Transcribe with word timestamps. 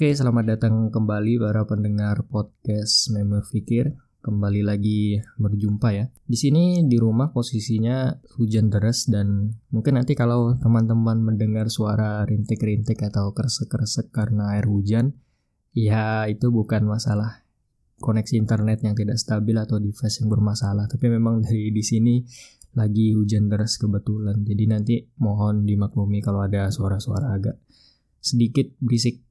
Oke, 0.00 0.16
selamat 0.16 0.56
datang 0.56 0.88
kembali 0.88 1.36
para 1.44 1.68
pendengar 1.68 2.24
podcast 2.24 3.12
Member 3.12 3.44
Fikir. 3.44 4.00
Kembali 4.24 4.64
lagi 4.64 5.20
berjumpa 5.36 5.92
ya. 5.92 6.08
Di 6.24 6.40
sini 6.40 6.88
di 6.88 6.96
rumah 6.96 7.36
posisinya 7.36 8.08
hujan 8.40 8.72
deras 8.72 9.12
dan 9.12 9.52
mungkin 9.68 10.00
nanti 10.00 10.16
kalau 10.16 10.56
teman-teman 10.56 11.20
mendengar 11.20 11.68
suara 11.68 12.24
rintik-rintik 12.24 12.96
atau 12.96 13.36
kresek-kresek 13.36 14.08
karena 14.08 14.56
air 14.56 14.72
hujan, 14.72 15.20
ya 15.76 16.24
itu 16.32 16.48
bukan 16.48 16.88
masalah 16.88 17.44
koneksi 18.00 18.40
internet 18.40 18.80
yang 18.80 18.96
tidak 18.96 19.20
stabil 19.20 19.60
atau 19.60 19.76
device 19.84 20.24
yang 20.24 20.32
bermasalah, 20.32 20.88
tapi 20.88 21.12
memang 21.12 21.44
dari 21.44 21.76
di 21.76 21.84
sini 21.84 22.24
lagi 22.72 23.12
hujan 23.12 23.52
deras 23.52 23.76
kebetulan. 23.76 24.48
Jadi 24.48 24.64
nanti 24.64 24.94
mohon 25.20 25.68
dimaklumi 25.68 26.24
kalau 26.24 26.40
ada 26.40 26.72
suara-suara 26.72 27.36
agak 27.36 27.60
sedikit 28.24 28.64
berisik 28.80 29.28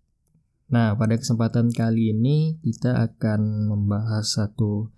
Nah, 0.70 0.94
pada 0.94 1.18
kesempatan 1.18 1.74
kali 1.74 2.14
ini 2.14 2.62
kita 2.62 3.02
akan 3.02 3.74
membahas 3.74 4.38
satu 4.38 4.94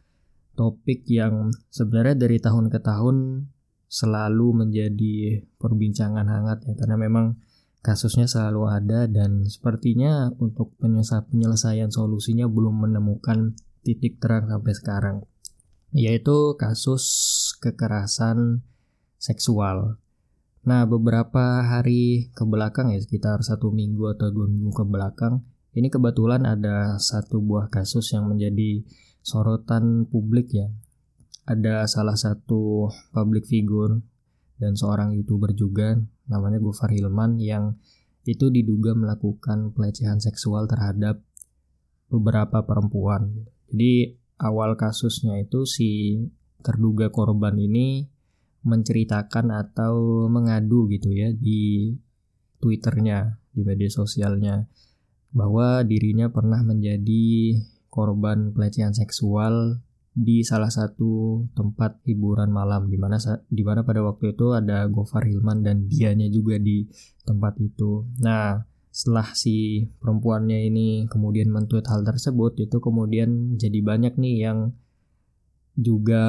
topik 0.59 1.07
yang 1.07 1.55
sebenarnya 1.71 2.27
dari 2.27 2.43
tahun 2.43 2.67
ke 2.67 2.83
tahun 2.83 3.47
selalu 3.87 4.67
menjadi 4.67 5.47
perbincangan 5.59 6.27
hangat 6.27 6.63
ya 6.67 6.75
karena 6.75 6.95
memang 6.99 7.39
kasusnya 7.83 8.27
selalu 8.27 8.67
ada 8.67 9.07
dan 9.07 9.47
sepertinya 9.47 10.31
untuk 10.39 10.75
penyelesaian 10.79 11.91
solusinya 11.91 12.51
belum 12.51 12.87
menemukan 12.87 13.55
titik 13.83 14.19
terang 14.19 14.51
sampai 14.51 14.73
sekarang 14.75 15.17
yaitu 15.91 16.55
kasus 16.55 17.03
kekerasan 17.59 18.63
seksual. 19.19 19.99
Nah, 20.61 20.87
beberapa 20.87 21.67
hari 21.67 22.31
ke 22.31 22.43
belakang 22.47 22.95
ya 22.95 22.99
sekitar 23.01 23.43
satu 23.43 23.71
minggu 23.75 24.15
atau 24.15 24.31
dua 24.31 24.47
minggu 24.47 24.71
ke 24.71 24.85
belakang 24.87 25.43
ini 25.71 25.87
kebetulan 25.87 26.43
ada 26.43 26.99
satu 26.99 27.39
buah 27.39 27.71
kasus 27.71 28.11
yang 28.11 28.27
menjadi 28.27 28.83
sorotan 29.23 30.03
publik 30.03 30.51
ya. 30.51 30.67
Ada 31.47 31.87
salah 31.87 32.19
satu 32.19 32.91
public 33.15 33.47
figure 33.47 34.03
dan 34.59 34.75
seorang 34.75 35.15
youtuber 35.15 35.55
juga 35.55 35.97
namanya 36.27 36.61
Gofar 36.61 36.91
Hilman 36.91 37.39
yang 37.41 37.79
itu 38.27 38.53
diduga 38.53 38.93
melakukan 38.93 39.73
pelecehan 39.73 40.21
seksual 40.21 40.69
terhadap 40.69 41.23
beberapa 42.11 42.61
perempuan. 42.67 43.49
Jadi 43.71 44.19
awal 44.37 44.77
kasusnya 44.77 45.41
itu 45.41 45.65
si 45.65 46.19
terduga 46.61 47.09
korban 47.09 47.57
ini 47.57 48.05
menceritakan 48.61 49.49
atau 49.49 50.27
mengadu 50.29 50.85
gitu 50.93 51.09
ya 51.09 51.33
di 51.33 51.95
Twitternya, 52.61 53.41
di 53.49 53.65
media 53.65 53.89
sosialnya 53.89 54.69
bahwa 55.31 55.83
dirinya 55.87 56.27
pernah 56.27 56.59
menjadi 56.63 57.55
korban 57.91 58.55
pelecehan 58.55 58.95
seksual 58.95 59.83
di 60.11 60.43
salah 60.43 60.67
satu 60.67 61.43
tempat 61.55 62.03
hiburan 62.03 62.51
malam 62.51 62.91
di 62.91 62.99
mana 62.99 63.15
di 63.47 63.63
mana 63.63 63.87
pada 63.87 64.03
waktu 64.03 64.35
itu 64.35 64.51
ada 64.51 64.83
Gofar 64.91 65.23
Hilman 65.23 65.63
dan 65.63 65.87
dianya 65.87 66.27
juga 66.27 66.59
di 66.59 66.83
tempat 67.23 67.55
itu. 67.63 68.03
Nah, 68.19 68.59
setelah 68.91 69.31
si 69.31 69.87
perempuannya 70.03 70.67
ini 70.67 71.07
kemudian 71.07 71.47
mentweet 71.47 71.87
hal 71.87 72.03
tersebut 72.03 72.59
itu 72.59 72.83
kemudian 72.83 73.55
jadi 73.55 73.79
banyak 73.79 74.19
nih 74.19 74.51
yang 74.51 74.75
juga 75.79 76.23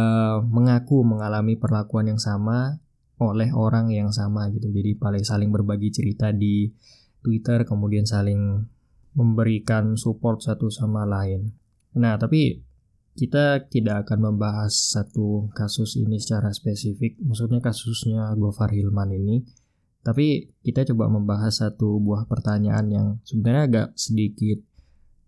mengaku 0.47 1.03
mengalami 1.03 1.59
perlakuan 1.59 2.06
yang 2.14 2.22
sama 2.22 2.78
oleh 3.19 3.50
orang 3.50 3.91
yang 3.91 4.15
sama 4.15 4.47
gitu. 4.55 4.71
Jadi 4.71 4.94
paling 4.94 5.26
saling 5.26 5.50
berbagi 5.50 5.91
cerita 5.91 6.31
di 6.31 6.71
Twitter 7.19 7.66
kemudian 7.66 8.06
saling 8.06 8.62
memberikan 9.12 9.95
support 9.97 10.41
satu 10.41 10.73
sama 10.73 11.05
lain. 11.05 11.53
Nah, 11.97 12.17
tapi 12.17 12.65
kita 13.12 13.69
tidak 13.69 14.09
akan 14.09 14.33
membahas 14.33 14.73
satu 14.73 15.53
kasus 15.53 16.00
ini 16.00 16.17
secara 16.17 16.49
spesifik, 16.53 17.21
maksudnya 17.21 17.61
kasusnya 17.61 18.33
Gofar 18.41 18.73
Hilman 18.73 19.12
ini, 19.12 19.45
tapi 20.00 20.50
kita 20.65 20.89
coba 20.93 21.12
membahas 21.12 21.61
satu 21.61 22.00
buah 22.00 22.25
pertanyaan 22.25 22.87
yang 22.89 23.09
sebenarnya 23.23 23.62
agak 23.69 23.89
sedikit 23.95 24.65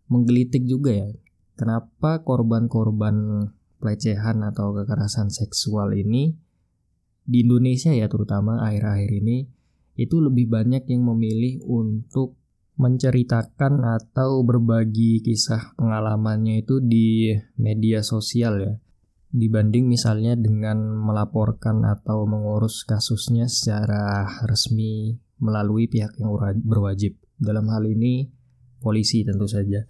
menggelitik 0.09 0.65
juga 0.65 0.97
ya. 0.97 1.09
Kenapa 1.55 2.27
korban-korban 2.27 3.47
pelecehan 3.78 4.43
atau 4.43 4.75
kekerasan 4.75 5.31
seksual 5.31 5.95
ini 5.95 6.34
di 7.25 7.45
Indonesia 7.47 7.93
ya 7.93 8.11
terutama 8.11 8.65
akhir-akhir 8.65 9.11
ini 9.22 9.49
itu 9.95 10.19
lebih 10.19 10.51
banyak 10.51 10.84
yang 10.91 11.06
memilih 11.06 11.62
untuk 11.62 12.34
menceritakan 12.74 13.86
atau 13.86 14.42
berbagi 14.42 15.22
kisah 15.22 15.78
pengalamannya 15.78 16.66
itu 16.66 16.82
di 16.82 17.30
media 17.54 18.02
sosial 18.02 18.54
ya. 18.58 18.74
Dibanding 19.34 19.90
misalnya 19.90 20.38
dengan 20.38 20.78
melaporkan 20.94 21.82
atau 21.86 22.22
mengurus 22.26 22.86
kasusnya 22.86 23.50
secara 23.50 24.26
resmi 24.46 25.18
melalui 25.42 25.90
pihak 25.90 26.14
yang 26.22 26.34
berwajib. 26.62 27.18
Dalam 27.34 27.66
hal 27.66 27.82
ini 27.90 28.30
polisi 28.78 29.26
tentu 29.26 29.50
saja. 29.50 29.86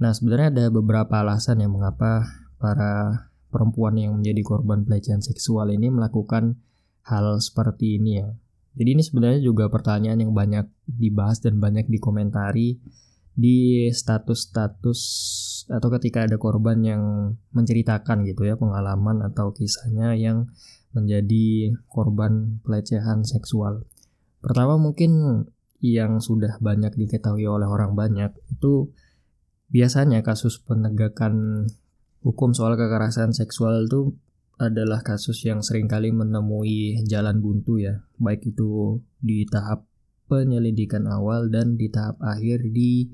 Nah 0.00 0.16
sebenarnya 0.16 0.48
ada 0.48 0.66
beberapa 0.72 1.20
alasan 1.20 1.60
yang 1.60 1.76
mengapa 1.76 2.24
para 2.56 3.28
perempuan 3.52 4.00
yang 4.00 4.16
menjadi 4.16 4.40
korban 4.40 4.88
pelecehan 4.88 5.20
seksual 5.20 5.68
ini 5.68 5.92
melakukan 5.92 6.56
hal 7.04 7.36
seperti 7.36 8.00
ini 8.00 8.24
ya 8.24 8.32
jadi 8.74 8.88
ini 8.94 9.02
sebenarnya 9.02 9.40
juga 9.42 9.66
pertanyaan 9.66 10.22
yang 10.22 10.32
banyak 10.32 10.66
dibahas 10.86 11.42
dan 11.42 11.58
banyak 11.58 11.90
dikomentari 11.90 12.78
di 13.34 13.88
status-status 13.90 15.00
atau 15.70 15.88
ketika 15.98 16.26
ada 16.26 16.36
korban 16.36 16.82
yang 16.82 17.02
menceritakan 17.54 18.26
gitu 18.26 18.46
ya 18.46 18.54
pengalaman 18.58 19.22
atau 19.26 19.54
kisahnya 19.54 20.14
yang 20.18 20.50
menjadi 20.90 21.78
korban 21.86 22.58
pelecehan 22.66 23.22
seksual. 23.22 23.86
Pertama 24.42 24.76
mungkin 24.76 25.44
yang 25.80 26.20
sudah 26.20 26.60
banyak 26.60 26.92
diketahui 26.94 27.48
oleh 27.48 27.64
orang 27.64 27.96
banyak 27.96 28.34
itu 28.52 28.92
biasanya 29.70 30.20
kasus 30.20 30.60
penegakan 30.60 31.64
hukum 32.20 32.52
soal 32.52 32.76
kekerasan 32.76 33.32
seksual 33.32 33.88
itu 33.88 34.12
adalah 34.60 35.00
kasus 35.00 35.40
yang 35.48 35.64
sering 35.64 35.88
kali 35.88 36.12
menemui 36.12 37.00
jalan 37.08 37.40
buntu 37.40 37.80
ya, 37.80 38.04
baik 38.20 38.52
itu 38.52 39.00
di 39.16 39.48
tahap 39.48 39.88
penyelidikan 40.28 41.08
awal 41.08 41.48
dan 41.48 41.80
di 41.80 41.88
tahap 41.88 42.20
akhir 42.20 42.68
di 42.68 43.08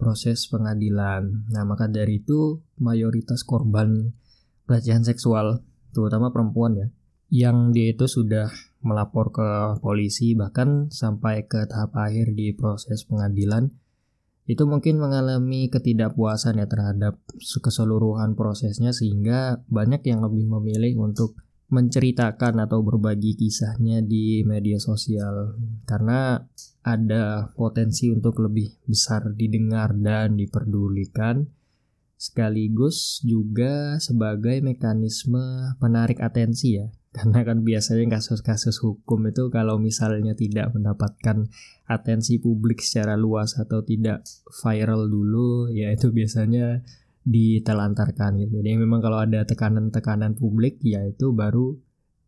proses 0.00 0.48
pengadilan. 0.48 1.46
Nah, 1.52 1.62
maka 1.68 1.86
dari 1.86 2.24
itu 2.24 2.64
mayoritas 2.80 3.44
korban 3.44 4.16
pelecehan 4.64 5.04
seksual, 5.04 5.60
terutama 5.92 6.32
perempuan 6.32 6.72
ya, 6.74 6.88
yang 7.28 7.76
dia 7.76 7.92
itu 7.92 8.08
sudah 8.08 8.50
melapor 8.80 9.34
ke 9.34 9.48
polisi 9.82 10.32
bahkan 10.32 10.88
sampai 10.88 11.44
ke 11.44 11.66
tahap 11.66 11.92
akhir 11.98 12.32
di 12.38 12.54
proses 12.54 13.02
pengadilan 13.02 13.74
itu 14.46 14.62
mungkin 14.62 15.02
mengalami 15.02 15.66
ketidakpuasan 15.66 16.62
ya 16.62 16.70
terhadap 16.70 17.18
keseluruhan 17.34 18.38
prosesnya 18.38 18.94
sehingga 18.94 19.66
banyak 19.66 20.06
yang 20.06 20.22
lebih 20.22 20.46
memilih 20.46 21.02
untuk 21.02 21.34
menceritakan 21.66 22.62
atau 22.62 22.78
berbagi 22.86 23.34
kisahnya 23.34 24.06
di 24.06 24.46
media 24.46 24.78
sosial. 24.78 25.58
Karena 25.82 26.38
ada 26.86 27.50
potensi 27.58 28.06
untuk 28.06 28.38
lebih 28.38 28.86
besar 28.86 29.34
didengar 29.34 29.98
dan 29.98 30.38
diperdulikan. 30.38 31.42
Sekaligus 32.16 33.20
juga 33.26 34.00
sebagai 34.00 34.62
mekanisme 34.64 35.76
penarik 35.76 36.22
atensi 36.24 36.80
ya 36.80 36.88
karena 37.16 37.48
kan 37.48 37.64
biasanya 37.64 38.20
kasus-kasus 38.20 38.76
hukum 38.84 39.24
itu 39.32 39.48
kalau 39.48 39.80
misalnya 39.80 40.36
tidak 40.36 40.68
mendapatkan 40.76 41.48
atensi 41.88 42.36
publik 42.36 42.84
secara 42.84 43.16
luas 43.16 43.56
atau 43.56 43.80
tidak 43.80 44.28
viral 44.60 45.08
dulu 45.08 45.72
ya 45.72 45.88
itu 45.96 46.12
biasanya 46.12 46.84
ditelantarkan 47.24 48.36
gitu. 48.44 48.60
Jadi 48.60 48.76
memang 48.76 49.00
kalau 49.00 49.24
ada 49.24 49.48
tekanan-tekanan 49.48 50.36
publik 50.36 50.76
ya 50.84 51.08
itu 51.08 51.32
baru 51.32 51.72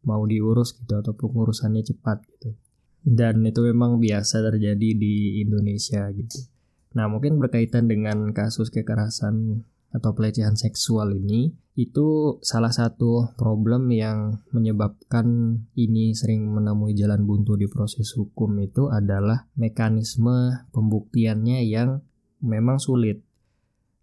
mau 0.08 0.24
diurus 0.24 0.72
gitu 0.80 0.96
atau 0.96 1.12
pengurusannya 1.12 1.84
cepat 1.84 2.24
gitu. 2.24 2.56
Dan 3.04 3.44
itu 3.44 3.60
memang 3.68 4.00
biasa 4.00 4.40
terjadi 4.40 4.96
di 4.96 5.44
Indonesia 5.44 6.08
gitu. 6.16 6.48
Nah 6.96 7.12
mungkin 7.12 7.36
berkaitan 7.36 7.92
dengan 7.92 8.32
kasus 8.32 8.72
kekerasan 8.72 9.68
atau 9.88 10.12
pelecehan 10.12 10.54
seksual 10.54 11.16
ini 11.16 11.56
itu 11.78 12.36
salah 12.42 12.74
satu 12.74 13.38
problem 13.38 13.86
yang 13.94 14.42
menyebabkan 14.50 15.26
ini 15.78 16.10
sering 16.10 16.50
menemui 16.50 16.92
jalan 16.98 17.22
buntu 17.22 17.54
di 17.54 17.70
proses 17.70 18.18
hukum 18.18 18.58
itu 18.58 18.90
adalah 18.90 19.46
mekanisme 19.54 20.66
pembuktiannya 20.74 21.62
yang 21.62 22.02
memang 22.42 22.82
sulit. 22.82 23.22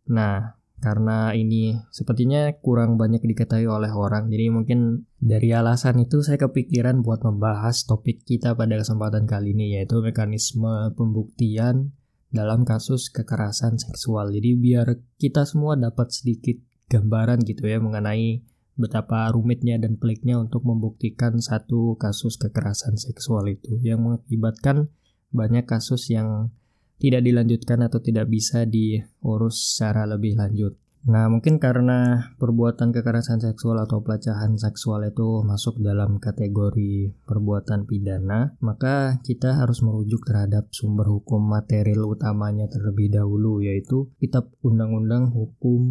Nah, 0.07 0.55
karena 0.79 1.35
ini 1.35 1.75
sepertinya 1.91 2.47
kurang 2.63 2.95
banyak 2.95 3.19
diketahui 3.19 3.67
oleh 3.67 3.91
orang, 3.91 4.31
jadi 4.31 4.55
mungkin 4.55 5.03
dari 5.19 5.51
alasan 5.51 5.99
itu 5.99 6.23
saya 6.23 6.39
kepikiran 6.39 7.03
buat 7.03 7.27
membahas 7.27 7.83
topik 7.83 8.23
kita 8.23 8.55
pada 8.55 8.79
kesempatan 8.79 9.27
kali 9.27 9.51
ini 9.51 9.75
yaitu 9.79 9.99
mekanisme 9.99 10.95
pembuktian 10.95 11.91
dalam 12.35 12.67
kasus 12.67 13.07
kekerasan 13.09 13.79
seksual. 13.79 14.29
Jadi 14.35 14.59
biar 14.59 14.87
kita 15.15 15.47
semua 15.47 15.79
dapat 15.79 16.11
sedikit 16.11 16.59
gambaran 16.91 17.41
gitu 17.47 17.65
ya 17.65 17.79
mengenai 17.81 18.43
betapa 18.75 19.31
rumitnya 19.31 19.79
dan 19.79 19.95
peliknya 19.95 20.35
untuk 20.35 20.67
membuktikan 20.67 21.39
satu 21.39 21.95
kasus 21.95 22.35
kekerasan 22.35 22.99
seksual 22.99 23.47
itu 23.47 23.79
yang 23.79 24.03
mengakibatkan 24.03 24.91
banyak 25.31 25.63
kasus 25.63 26.11
yang 26.11 26.51
tidak 26.99 27.23
dilanjutkan 27.23 27.87
atau 27.87 27.99
tidak 28.03 28.27
bisa 28.27 28.67
diurus 28.67 29.75
secara 29.75 30.03
lebih 30.07 30.35
lanjut. 30.35 30.75
Nah, 31.05 31.29
mungkin 31.29 31.61
karena 31.61 32.33
perbuatan 32.41 32.89
kekerasan 32.89 33.37
seksual 33.37 33.77
atau 33.77 34.01
pelecehan 34.01 34.57
seksual 34.57 35.05
itu 35.05 35.45
masuk 35.45 35.77
dalam 35.77 36.17
kategori 36.17 37.13
perbuatan 37.29 37.85
pidana, 37.85 38.57
maka 38.57 39.21
kita 39.21 39.61
harus 39.61 39.85
merujuk 39.85 40.25
terhadap 40.25 40.65
sumber 40.73 41.05
hukum 41.05 41.45
material 41.45 42.09
utamanya 42.09 42.65
terlebih 42.65 43.13
dahulu, 43.13 43.61
yaitu 43.61 44.09
Kitab 44.17 44.49
Undang-Undang 44.65 45.29
Hukum 45.29 45.81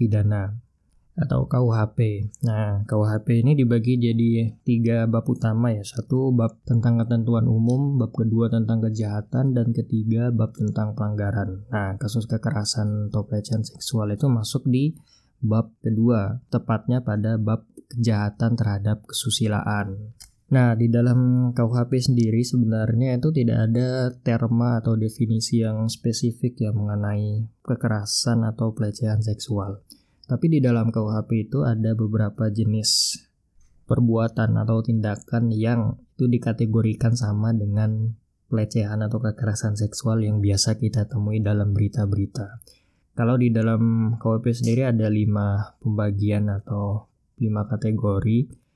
Pidana 0.00 0.56
atau 1.18 1.50
KUHP. 1.50 2.30
Nah, 2.46 2.86
KUHP 2.86 3.42
ini 3.42 3.58
dibagi 3.58 3.98
jadi 3.98 4.54
tiga 4.62 5.10
bab 5.10 5.26
utama 5.26 5.74
ya. 5.74 5.82
Satu 5.82 6.30
bab 6.30 6.62
tentang 6.62 7.02
ketentuan 7.02 7.50
umum, 7.50 7.98
bab 7.98 8.14
kedua 8.14 8.46
tentang 8.46 8.78
kejahatan, 8.78 9.52
dan 9.52 9.74
ketiga 9.74 10.30
bab 10.30 10.54
tentang 10.54 10.94
pelanggaran. 10.94 11.66
Nah, 11.74 11.98
kasus 11.98 12.30
kekerasan 12.30 13.10
atau 13.10 13.26
pelecehan 13.26 13.66
seksual 13.66 14.14
itu 14.14 14.30
masuk 14.30 14.62
di 14.70 14.94
bab 15.42 15.74
kedua, 15.82 16.38
tepatnya 16.54 17.02
pada 17.02 17.34
bab 17.34 17.66
kejahatan 17.90 18.54
terhadap 18.54 19.02
kesusilaan. 19.10 20.14
Nah, 20.48 20.72
di 20.72 20.88
dalam 20.88 21.52
KUHP 21.52 22.00
sendiri 22.00 22.40
sebenarnya 22.40 23.20
itu 23.20 23.28
tidak 23.36 23.68
ada 23.68 24.08
terma 24.24 24.80
atau 24.80 24.96
definisi 24.96 25.60
yang 25.60 25.92
spesifik 25.92 26.56
ya 26.64 26.70
mengenai 26.72 27.44
kekerasan 27.60 28.48
atau 28.48 28.72
pelecehan 28.72 29.20
seksual. 29.20 29.84
Tapi 30.28 30.46
di 30.52 30.58
dalam 30.60 30.92
KUHP 30.92 31.48
itu 31.48 31.64
ada 31.64 31.96
beberapa 31.96 32.52
jenis 32.52 33.16
perbuatan 33.88 34.60
atau 34.60 34.84
tindakan 34.84 35.48
yang 35.48 35.96
itu 36.14 36.28
dikategorikan 36.28 37.16
sama 37.16 37.56
dengan 37.56 38.12
pelecehan 38.52 39.00
atau 39.00 39.24
kekerasan 39.24 39.80
seksual 39.80 40.20
yang 40.20 40.44
biasa 40.44 40.76
kita 40.76 41.08
temui 41.08 41.40
dalam 41.40 41.72
berita-berita. 41.72 42.60
Kalau 43.16 43.40
di 43.40 43.48
dalam 43.48 44.14
KUHP 44.20 44.52
sendiri 44.52 44.84
ada 44.84 45.08
lima 45.08 45.74
pembagian 45.80 46.52
atau 46.52 47.08
lima 47.40 47.64
kategori 47.64 48.67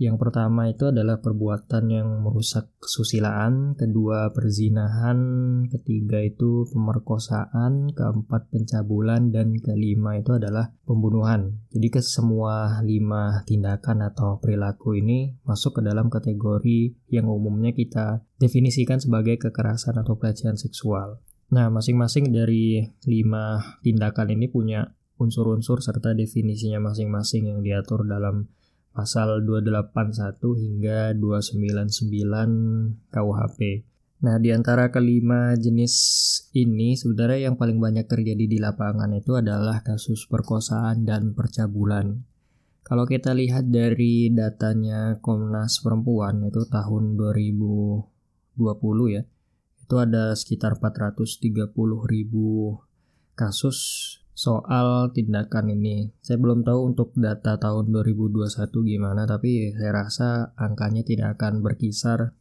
yang 0.00 0.16
pertama 0.16 0.64
itu 0.72 0.88
adalah 0.88 1.20
perbuatan 1.20 1.92
yang 1.92 2.08
merusak 2.24 2.72
kesusilaan, 2.80 3.76
kedua 3.76 4.32
perzinahan, 4.32 5.20
ketiga 5.68 6.24
itu 6.24 6.64
pemerkosaan, 6.72 7.92
keempat 7.92 8.48
pencabulan, 8.48 9.28
dan 9.28 9.52
kelima 9.60 10.16
itu 10.16 10.40
adalah 10.40 10.72
pembunuhan. 10.88 11.60
Jadi 11.68 11.92
ke 11.92 12.00
semua 12.00 12.80
lima 12.80 13.44
tindakan 13.44 14.08
atau 14.08 14.40
perilaku 14.40 14.96
ini 14.96 15.36
masuk 15.44 15.78
ke 15.78 15.80
dalam 15.84 16.08
kategori 16.08 16.96
yang 17.12 17.28
umumnya 17.28 17.76
kita 17.76 18.24
definisikan 18.40 19.04
sebagai 19.04 19.36
kekerasan 19.36 20.00
atau 20.00 20.16
pelecehan 20.16 20.56
seksual. 20.56 21.20
Nah, 21.52 21.68
masing-masing 21.68 22.32
dari 22.32 22.88
lima 23.04 23.60
tindakan 23.84 24.32
ini 24.32 24.48
punya 24.48 24.96
unsur-unsur 25.20 25.84
serta 25.84 26.16
definisinya 26.16 26.80
masing-masing 26.80 27.52
yang 27.52 27.60
diatur 27.60 28.08
dalam 28.08 28.48
pasal 28.90 29.46
281 29.46 30.42
hingga 30.58 31.14
299 31.14 32.98
KUHP. 33.10 33.86
Nah, 34.20 34.36
di 34.36 34.52
antara 34.52 34.92
kelima 34.92 35.56
jenis 35.56 35.94
ini 36.52 36.92
sebenarnya 36.92 37.48
yang 37.48 37.56
paling 37.56 37.80
banyak 37.80 38.04
terjadi 38.04 38.44
di 38.44 38.58
lapangan 38.60 39.16
itu 39.16 39.40
adalah 39.40 39.80
kasus 39.80 40.28
perkosaan 40.28 41.08
dan 41.08 41.32
percabulan. 41.32 42.20
Kalau 42.84 43.08
kita 43.08 43.32
lihat 43.32 43.72
dari 43.72 44.28
datanya 44.28 45.16
Komnas 45.24 45.80
Perempuan 45.80 46.44
itu 46.44 46.68
tahun 46.68 47.16
2020 47.16 48.60
ya, 49.08 49.24
itu 49.80 49.94
ada 49.96 50.36
sekitar 50.36 50.76
430 50.76 51.72
ribu 52.04 52.76
kasus 53.32 54.19
soal 54.40 55.12
tindakan 55.12 55.76
ini. 55.76 56.08
Saya 56.24 56.40
belum 56.40 56.64
tahu 56.64 56.96
untuk 56.96 57.12
data 57.12 57.60
tahun 57.60 57.92
2021 57.92 58.72
gimana, 58.88 59.28
tapi 59.28 59.76
saya 59.76 59.92
rasa 59.92 60.28
angkanya 60.56 61.04
tidak 61.04 61.36
akan 61.36 61.60
berkisar 61.60 62.32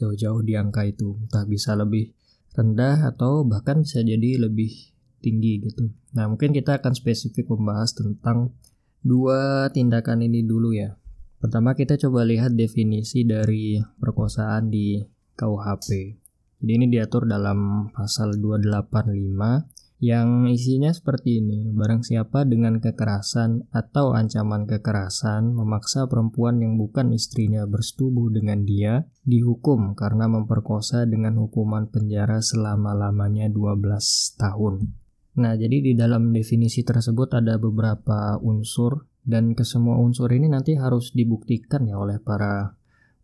jauh-jauh 0.00 0.40
di 0.40 0.56
angka 0.56 0.88
itu. 0.88 1.20
Entah 1.28 1.44
bisa 1.44 1.76
lebih 1.76 2.16
rendah 2.56 3.04
atau 3.04 3.44
bahkan 3.44 3.84
bisa 3.84 4.00
jadi 4.00 4.40
lebih 4.40 4.72
tinggi 5.20 5.60
gitu. 5.68 5.92
Nah, 6.16 6.32
mungkin 6.32 6.56
kita 6.56 6.80
akan 6.80 6.96
spesifik 6.96 7.52
membahas 7.52 7.92
tentang 7.92 8.56
dua 9.04 9.68
tindakan 9.76 10.24
ini 10.24 10.48
dulu 10.48 10.72
ya. 10.72 10.96
Pertama 11.36 11.76
kita 11.76 12.00
coba 12.00 12.24
lihat 12.24 12.56
definisi 12.56 13.28
dari 13.28 13.76
perkosaan 14.00 14.72
di 14.72 15.04
KUHP. 15.36 16.16
Jadi 16.62 16.72
ini 16.78 16.86
diatur 16.86 17.26
dalam 17.26 17.90
pasal 17.90 18.38
285 18.38 19.71
yang 20.02 20.50
isinya 20.50 20.90
seperti 20.90 21.38
ini. 21.38 21.70
Barang 21.70 22.02
siapa 22.02 22.42
dengan 22.42 22.82
kekerasan 22.82 23.70
atau 23.70 24.18
ancaman 24.18 24.66
kekerasan 24.66 25.54
memaksa 25.54 26.10
perempuan 26.10 26.58
yang 26.58 26.74
bukan 26.74 27.14
istrinya 27.14 27.62
bersetubuh 27.70 28.34
dengan 28.34 28.66
dia, 28.66 29.06
dihukum 29.22 29.94
karena 29.94 30.26
memperkosa 30.26 31.06
dengan 31.06 31.38
hukuman 31.38 31.86
penjara 31.86 32.42
selama-lamanya 32.42 33.46
12 33.46 34.42
tahun. 34.42 34.90
Nah, 35.38 35.54
jadi 35.54 35.78
di 35.78 35.92
dalam 35.94 36.34
definisi 36.34 36.82
tersebut 36.82 37.38
ada 37.38 37.62
beberapa 37.62 38.42
unsur 38.42 39.06
dan 39.22 39.54
kesemua 39.54 40.02
unsur 40.02 40.34
ini 40.34 40.50
nanti 40.50 40.74
harus 40.74 41.14
dibuktikan 41.14 41.86
ya 41.86 42.02
oleh 42.02 42.18
para 42.18 42.74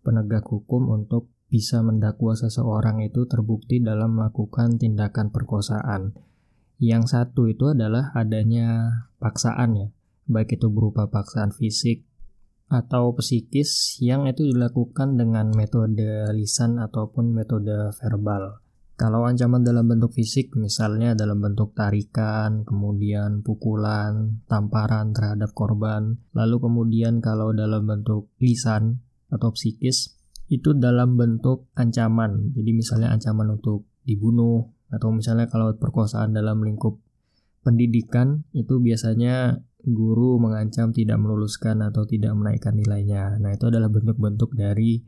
penegak 0.07 0.47
hukum 0.47 0.95
untuk 0.95 1.27
bisa 1.51 1.83
mendakwa 1.83 2.39
seseorang 2.39 3.03
itu 3.03 3.27
terbukti 3.27 3.83
dalam 3.83 4.15
melakukan 4.15 4.79
tindakan 4.79 5.35
perkosaan. 5.35 6.28
Yang 6.79 7.11
satu 7.11 7.51
itu 7.51 7.75
adalah 7.75 8.15
adanya 8.15 9.03
paksaan 9.19 9.75
ya, 9.75 9.89
baik 10.31 10.63
itu 10.63 10.71
berupa 10.71 11.11
paksaan 11.11 11.51
fisik 11.51 12.07
atau 12.69 13.17
psikis 13.17 13.99
yang 13.99 14.29
itu 14.29 14.45
dilakukan 14.47 15.19
dengan 15.19 15.51
metode 15.57 16.31
lisan 16.37 16.79
ataupun 16.79 17.35
metode 17.35 17.91
verbal. 17.99 18.63
Kalau 18.99 19.31
ancaman 19.31 19.63
dalam 19.63 19.87
bentuk 19.87 20.11
fisik 20.11 20.59
misalnya 20.59 21.15
dalam 21.15 21.39
bentuk 21.39 21.71
tarikan, 21.75 22.67
kemudian 22.67 23.47
pukulan, 23.47 24.43
tamparan 24.51 25.15
terhadap 25.15 25.55
korban, 25.55 26.19
lalu 26.35 26.59
kemudian 26.59 27.23
kalau 27.23 27.55
dalam 27.55 27.87
bentuk 27.87 28.31
lisan 28.43 29.03
atau 29.31 29.55
psikis 29.55 30.19
itu 30.51 30.75
dalam 30.75 31.15
bentuk 31.15 31.71
ancaman. 31.79 32.51
Jadi 32.59 32.71
misalnya 32.75 33.15
ancaman 33.15 33.55
untuk 33.55 33.87
dibunuh, 34.03 34.67
atau 34.89 35.13
misalnya 35.13 35.49
kalau 35.49 35.77
perkosaan 35.77 36.33
dalam 36.33 36.65
lingkup 36.65 37.01
pendidikan 37.63 38.49
itu 38.57 38.81
biasanya 38.81 39.61
guru 39.85 40.41
mengancam 40.43 40.91
tidak 40.91 41.21
meluluskan 41.21 41.85
atau 41.85 42.05
tidak 42.09 42.35
menaikkan 42.35 42.75
nilainya. 42.75 43.39
Nah, 43.39 43.55
itu 43.55 43.71
adalah 43.71 43.89
bentuk-bentuk 43.93 44.57
dari 44.57 45.01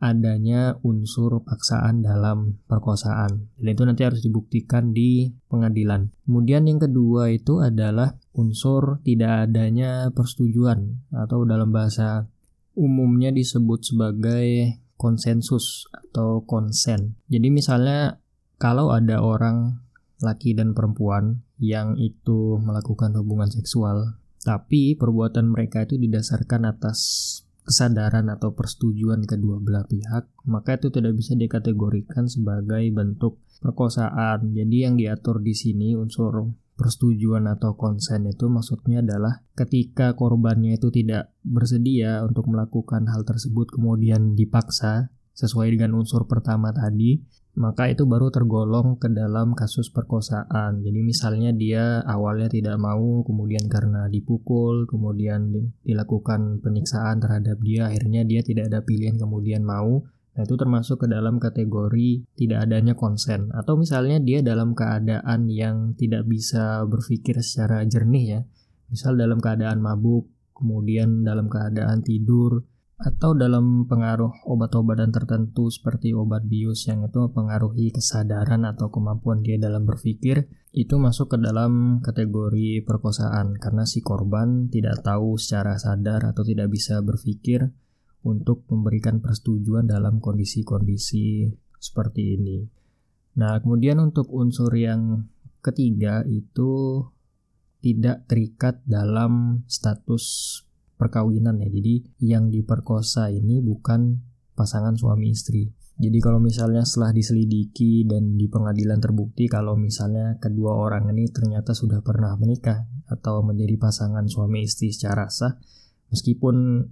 adanya 0.00 0.80
unsur 0.80 1.44
paksaan 1.44 2.00
dalam 2.00 2.56
perkosaan. 2.64 3.52
Dan 3.60 3.68
itu 3.76 3.82
nanti 3.84 4.02
harus 4.08 4.24
dibuktikan 4.24 4.96
di 4.96 5.28
pengadilan. 5.52 6.08
Kemudian 6.24 6.64
yang 6.64 6.80
kedua 6.80 7.28
itu 7.28 7.60
adalah 7.60 8.16
unsur 8.32 9.04
tidak 9.04 9.48
adanya 9.48 10.08
persetujuan 10.10 11.04
atau 11.12 11.44
dalam 11.44 11.68
bahasa 11.68 12.32
umumnya 12.72 13.28
disebut 13.28 13.92
sebagai 13.92 14.80
konsensus 14.96 15.84
atau 15.92 16.44
konsen. 16.48 17.20
Jadi 17.28 17.48
misalnya 17.52 18.19
kalau 18.60 18.92
ada 18.92 19.24
orang 19.24 19.80
laki 20.20 20.52
dan 20.52 20.76
perempuan 20.76 21.40
yang 21.56 21.96
itu 21.96 22.60
melakukan 22.60 23.16
hubungan 23.16 23.48
seksual, 23.48 24.20
tapi 24.44 24.92
perbuatan 25.00 25.48
mereka 25.48 25.88
itu 25.88 25.96
didasarkan 25.96 26.68
atas 26.68 27.00
kesadaran 27.64 28.28
atau 28.28 28.52
persetujuan 28.52 29.24
kedua 29.24 29.56
belah 29.64 29.88
pihak, 29.88 30.28
maka 30.44 30.76
itu 30.76 30.92
tidak 30.92 31.16
bisa 31.16 31.32
dikategorikan 31.40 32.28
sebagai 32.28 32.84
bentuk 32.92 33.40
perkosaan. 33.64 34.52
Jadi 34.52 34.76
yang 34.84 35.00
diatur 35.00 35.40
di 35.40 35.56
sini 35.56 35.96
unsur 35.96 36.52
persetujuan 36.76 37.44
atau 37.48 37.76
konsen 37.76 38.28
itu 38.28 38.48
maksudnya 38.48 39.04
adalah 39.04 39.44
ketika 39.52 40.16
korbannya 40.16 40.80
itu 40.80 40.88
tidak 40.88 41.32
bersedia 41.44 42.24
untuk 42.24 42.48
melakukan 42.48 43.04
hal 43.08 43.24
tersebut 43.28 43.68
kemudian 43.68 44.32
dipaksa 44.32 45.12
sesuai 45.36 45.76
dengan 45.76 46.00
unsur 46.00 46.24
pertama 46.24 46.72
tadi, 46.72 47.20
maka 47.58 47.90
itu 47.90 48.06
baru 48.06 48.30
tergolong 48.30 48.94
ke 48.96 49.10
dalam 49.10 49.58
kasus 49.58 49.90
perkosaan. 49.90 50.86
Jadi 50.86 51.00
misalnya 51.02 51.50
dia 51.50 51.98
awalnya 52.06 52.46
tidak 52.46 52.78
mau, 52.78 53.26
kemudian 53.26 53.66
karena 53.66 54.06
dipukul, 54.06 54.86
kemudian 54.86 55.74
dilakukan 55.82 56.62
penyiksaan 56.62 57.18
terhadap 57.18 57.58
dia, 57.58 57.90
akhirnya 57.90 58.22
dia 58.22 58.46
tidak 58.46 58.70
ada 58.70 58.80
pilihan 58.86 59.18
kemudian 59.18 59.66
mau. 59.66 60.06
Nah 60.30 60.46
itu 60.46 60.54
termasuk 60.54 61.04
ke 61.04 61.06
dalam 61.10 61.42
kategori 61.42 62.22
tidak 62.38 62.70
adanya 62.70 62.94
konsen 62.94 63.50
atau 63.50 63.74
misalnya 63.74 64.22
dia 64.22 64.46
dalam 64.46 64.78
keadaan 64.78 65.50
yang 65.50 65.98
tidak 65.98 66.22
bisa 66.30 66.86
berpikir 66.86 67.42
secara 67.42 67.82
jernih 67.82 68.24
ya. 68.38 68.40
Misal 68.94 69.18
dalam 69.18 69.42
keadaan 69.42 69.82
mabuk, 69.82 70.30
kemudian 70.54 71.26
dalam 71.26 71.50
keadaan 71.50 72.06
tidur 72.06 72.62
atau 73.00 73.32
dalam 73.32 73.88
pengaruh 73.88 74.44
obat-obatan 74.44 75.08
tertentu 75.08 75.72
seperti 75.72 76.12
obat 76.12 76.44
bius 76.44 76.84
yang 76.84 77.08
itu 77.08 77.16
mempengaruhi 77.16 77.96
kesadaran 77.96 78.68
atau 78.68 78.92
kemampuan 78.92 79.40
dia 79.40 79.56
dalam 79.56 79.88
berpikir 79.88 80.52
itu 80.76 81.00
masuk 81.00 81.32
ke 81.32 81.36
dalam 81.40 82.04
kategori 82.04 82.84
perkosaan 82.84 83.56
karena 83.56 83.88
si 83.88 84.04
korban 84.04 84.68
tidak 84.68 85.00
tahu 85.00 85.40
secara 85.40 85.80
sadar 85.80 86.28
atau 86.28 86.44
tidak 86.44 86.68
bisa 86.68 87.00
berpikir 87.00 87.72
untuk 88.20 88.68
memberikan 88.68 89.24
persetujuan 89.24 89.88
dalam 89.88 90.20
kondisi-kondisi 90.20 91.48
seperti 91.80 92.36
ini. 92.36 92.68
Nah, 93.40 93.56
kemudian 93.64 93.96
untuk 93.96 94.28
unsur 94.28 94.76
yang 94.76 95.24
ketiga 95.64 96.20
itu 96.28 97.00
tidak 97.80 98.28
terikat 98.28 98.84
dalam 98.84 99.64
status 99.64 100.60
perkawinan 101.00 101.56
ya. 101.64 101.72
Jadi 101.72 102.04
yang 102.20 102.52
diperkosa 102.52 103.32
ini 103.32 103.64
bukan 103.64 104.20
pasangan 104.52 105.00
suami 105.00 105.32
istri. 105.32 105.72
Jadi 106.00 106.16
kalau 106.20 106.40
misalnya 106.40 106.84
setelah 106.84 107.12
diselidiki 107.12 108.08
dan 108.08 108.36
di 108.36 108.48
pengadilan 108.48 109.00
terbukti 109.04 109.48
kalau 109.48 109.76
misalnya 109.76 110.40
kedua 110.40 110.72
orang 110.76 111.12
ini 111.12 111.28
ternyata 111.28 111.76
sudah 111.76 112.00
pernah 112.00 112.36
menikah 112.40 112.88
atau 113.08 113.44
menjadi 113.44 113.76
pasangan 113.76 114.24
suami 114.24 114.64
istri 114.64 114.92
secara 114.92 115.28
sah, 115.28 115.60
meskipun 116.08 116.88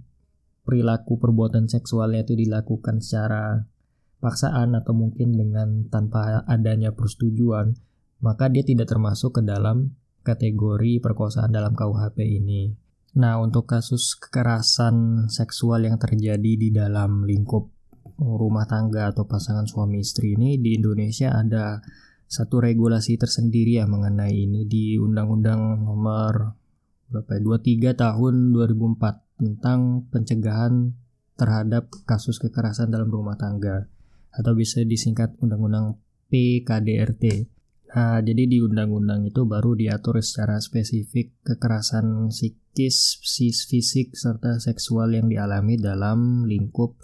perilaku 0.61 1.17
perbuatan 1.17 1.65
seksualnya 1.65 2.21
itu 2.21 2.37
dilakukan 2.37 3.01
secara 3.01 3.65
paksaan 4.21 4.77
atau 4.77 4.93
mungkin 4.93 5.33
dengan 5.33 5.89
tanpa 5.89 6.45
adanya 6.45 6.93
persetujuan, 6.93 7.73
maka 8.21 8.51
dia 8.53 8.61
tidak 8.61 8.93
termasuk 8.93 9.39
ke 9.39 9.41
dalam 9.41 9.97
kategori 10.21 11.01
perkosaan 11.01 11.49
dalam 11.49 11.73
KUHP 11.73 12.21
ini. 12.21 12.88
Nah, 13.19 13.35
untuk 13.43 13.67
kasus 13.67 14.15
kekerasan 14.15 15.27
seksual 15.27 15.83
yang 15.83 15.99
terjadi 15.99 16.55
di 16.55 16.71
dalam 16.71 17.27
lingkup 17.27 17.67
rumah 18.15 18.63
tangga 18.63 19.11
atau 19.11 19.27
pasangan 19.27 19.67
suami 19.67 19.99
istri 19.99 20.39
ini 20.39 20.55
di 20.55 20.79
Indonesia 20.79 21.35
ada 21.35 21.83
satu 22.31 22.63
regulasi 22.63 23.19
tersendiri 23.19 23.75
ya 23.75 23.91
mengenai 23.91 24.31
ini 24.31 24.63
di 24.71 24.95
Undang-Undang 24.95 25.83
Nomor 25.83 26.55
berapa 27.11 27.59
23 27.59 27.91
ya? 27.91 27.93
tahun 27.97 28.55
2004 28.55 29.43
tentang 29.43 30.07
pencegahan 30.07 30.95
terhadap 31.35 31.91
kasus 32.07 32.39
kekerasan 32.39 32.87
dalam 32.87 33.11
rumah 33.11 33.35
tangga 33.35 33.91
atau 34.31 34.55
bisa 34.55 34.79
disingkat 34.87 35.35
Undang-Undang 35.43 35.99
PKDRT. 36.31 37.51
Nah, 37.89 38.21
jadi 38.21 38.45
di 38.45 38.61
undang-undang 38.61 39.25
itu 39.25 39.49
baru 39.49 39.73
diatur 39.73 40.21
secara 40.21 40.61
spesifik 40.61 41.33
kekerasan 41.41 42.29
psikis, 42.87 43.67
fisik, 43.67 44.15
serta 44.15 44.55
seksual 44.63 45.11
yang 45.11 45.27
dialami 45.27 45.75
dalam 45.75 46.47
lingkup 46.47 46.95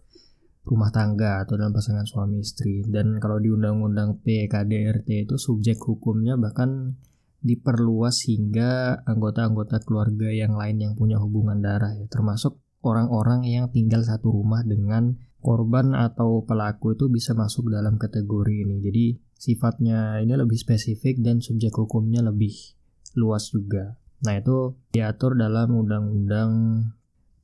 rumah 0.63 0.87
tangga 0.95 1.43
atau 1.43 1.59
dalam 1.59 1.75
pasangan 1.75 2.07
suami 2.07 2.39
istri. 2.39 2.87
Dan 2.87 3.19
kalau 3.19 3.43
di 3.43 3.51
undang-undang 3.51 4.23
PKDRT 4.23 5.27
itu 5.27 5.35
subjek 5.35 5.83
hukumnya 5.83 6.39
bahkan 6.39 6.95
diperluas 7.43 8.23
hingga 8.25 9.03
anggota-anggota 9.03 9.83
keluarga 9.83 10.31
yang 10.31 10.55
lain 10.55 10.79
yang 10.79 10.93
punya 10.95 11.19
hubungan 11.19 11.59
darah 11.59 11.91
ya, 11.93 12.07
termasuk 12.07 12.57
orang-orang 12.81 13.43
yang 13.45 13.67
tinggal 13.69 14.01
satu 14.01 14.31
rumah 14.31 14.63
dengan 14.63 15.19
korban 15.43 15.93
atau 15.93 16.41
pelaku 16.41 16.97
itu 16.97 17.05
bisa 17.11 17.37
masuk 17.37 17.69
dalam 17.69 18.01
kategori 18.01 18.65
ini. 18.65 18.81
Jadi 18.81 19.05
sifatnya 19.37 20.23
ini 20.23 20.33
lebih 20.33 20.57
spesifik 20.57 21.21
dan 21.21 21.43
subjek 21.43 21.75
hukumnya 21.75 22.25
lebih 22.25 22.55
luas 23.13 23.53
juga. 23.53 24.04
Nah 24.25 24.41
itu 24.41 24.73
diatur 24.91 25.37
dalam 25.37 25.69
undang-undang 25.71 26.51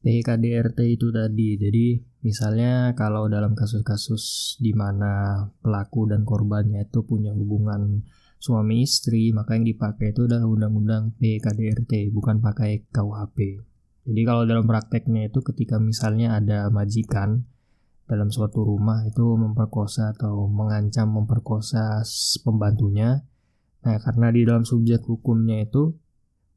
PKDRT 0.01 0.97
itu 0.97 1.13
tadi. 1.13 1.61
Jadi 1.61 1.85
misalnya 2.25 2.97
kalau 2.97 3.29
dalam 3.29 3.53
kasus-kasus 3.53 4.57
di 4.57 4.73
mana 4.73 5.45
pelaku 5.61 6.09
dan 6.09 6.25
korbannya 6.25 6.89
itu 6.89 7.05
punya 7.05 7.31
hubungan 7.37 8.01
suami 8.41 8.81
istri, 8.81 9.29
maka 9.29 9.53
yang 9.53 9.69
dipakai 9.69 10.17
itu 10.17 10.25
adalah 10.25 10.49
undang-undang 10.49 11.13
PKDRT, 11.21 12.09
bukan 12.09 12.41
pakai 12.41 12.89
KUHP. 12.89 13.61
Jadi 14.01 14.21
kalau 14.25 14.49
dalam 14.49 14.65
prakteknya 14.65 15.29
itu 15.29 15.45
ketika 15.45 15.77
misalnya 15.77 16.41
ada 16.41 16.73
majikan 16.73 17.45
dalam 18.09 18.33
suatu 18.33 18.65
rumah 18.65 19.05
itu 19.05 19.23
memperkosa 19.37 20.17
atau 20.17 20.49
mengancam 20.49 21.13
memperkosa 21.13 22.01
pembantunya. 22.41 23.21
Nah, 23.85 23.97
karena 24.01 24.33
di 24.33 24.41
dalam 24.41 24.65
subjek 24.65 25.05
hukumnya 25.05 25.61
itu 25.61 26.00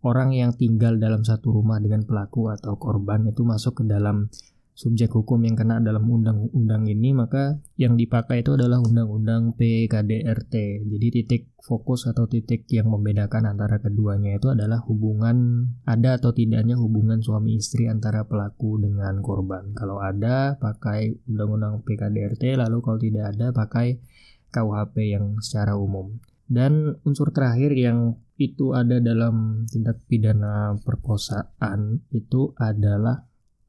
orang 0.04 0.36
yang 0.36 0.52
tinggal 0.52 1.00
dalam 1.00 1.24
satu 1.24 1.50
rumah 1.50 1.80
dengan 1.80 2.04
pelaku 2.04 2.52
atau 2.52 2.76
korban 2.76 3.24
itu 3.26 3.42
masuk 3.42 3.80
ke 3.80 3.84
dalam 3.88 4.28
subjek 4.74 5.14
hukum 5.14 5.38
yang 5.46 5.54
kena 5.54 5.78
dalam 5.78 6.02
undang-undang 6.02 6.90
ini 6.90 7.14
maka 7.14 7.62
yang 7.78 7.94
dipakai 7.94 8.42
itu 8.42 8.58
adalah 8.58 8.82
undang-undang 8.82 9.54
PKDRT. 9.54 10.84
Jadi 10.90 11.06
titik 11.14 11.42
fokus 11.62 12.10
atau 12.10 12.26
titik 12.26 12.66
yang 12.74 12.90
membedakan 12.90 13.54
antara 13.54 13.78
keduanya 13.78 14.34
itu 14.34 14.50
adalah 14.50 14.82
hubungan 14.84 15.70
ada 15.86 16.18
atau 16.18 16.34
tidaknya 16.34 16.74
hubungan 16.74 17.22
suami 17.22 17.56
istri 17.56 17.86
antara 17.86 18.26
pelaku 18.26 18.82
dengan 18.82 19.22
korban. 19.22 19.72
Kalau 19.78 20.02
ada 20.02 20.58
pakai 20.58 21.22
undang-undang 21.30 21.86
PKDRT 21.86 22.58
lalu 22.58 22.82
kalau 22.82 22.98
tidak 22.98 23.30
ada 23.30 23.54
pakai 23.54 24.02
KUHP 24.50 24.94
yang 25.14 25.38
secara 25.38 25.78
umum. 25.78 26.18
Dan 26.44 26.98
unsur 27.06 27.30
terakhir 27.30 27.72
yang 27.72 28.18
itu 28.34 28.74
ada 28.74 28.98
dalam 28.98 29.62
tindak 29.70 30.02
pidana 30.10 30.74
perkosaan 30.82 32.02
itu 32.10 32.50
adalah 32.58 33.22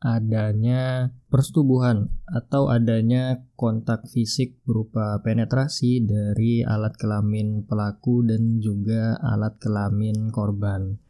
adanya 0.06 1.10
persetubuhan 1.34 2.14
atau 2.30 2.70
adanya 2.70 3.42
kontak 3.58 4.06
fisik 4.06 4.62
berupa 4.62 5.18
penetrasi 5.26 6.06
dari 6.06 6.62
alat 6.62 6.94
kelamin 6.94 7.66
pelaku 7.66 8.22
dan 8.22 8.62
juga 8.62 9.18
alat 9.18 9.58
kelamin 9.58 10.30
korban. 10.30 11.02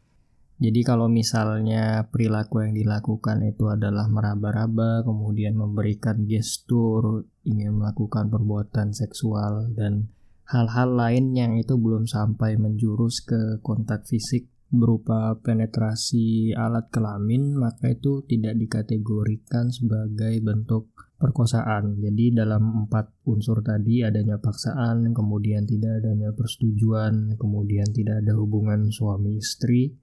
Jadi 0.55 0.87
kalau 0.87 1.11
misalnya 1.11 2.07
perilaku 2.07 2.63
yang 2.63 2.79
dilakukan 2.79 3.43
itu 3.43 3.67
adalah 3.67 4.07
meraba-raba, 4.07 5.03
kemudian 5.03 5.59
memberikan 5.59 6.23
gestur, 6.23 7.27
ingin 7.43 7.75
melakukan 7.75 8.31
perbuatan 8.31 8.95
seksual 8.95 9.75
dan 9.75 10.07
hal-hal 10.45 10.89
lain 10.93 11.33
yang 11.33 11.57
itu 11.57 11.73
belum 11.77 12.05
sampai 12.05 12.57
menjurus 12.57 13.25
ke 13.25 13.59
kontak 13.65 14.05
fisik 14.05 14.49
berupa 14.69 15.37
penetrasi 15.39 16.51
alat 16.53 16.89
kelamin, 16.91 17.55
maka 17.55 17.93
itu 17.93 18.25
tidak 18.27 18.57
dikategorikan 18.59 19.71
sebagai 19.71 20.35
bentuk 20.41 20.91
perkosaan. 21.15 22.01
Jadi 22.03 22.35
dalam 22.35 22.85
empat 22.85 23.25
unsur 23.25 23.63
tadi 23.63 24.03
adanya 24.03 24.37
paksaan, 24.37 25.15
kemudian 25.15 25.63
tidak 25.63 26.03
adanya 26.03 26.35
persetujuan, 26.35 27.39
kemudian 27.39 27.87
tidak 27.95 28.25
ada 28.25 28.35
hubungan 28.35 28.91
suami 28.91 29.39
istri, 29.39 29.95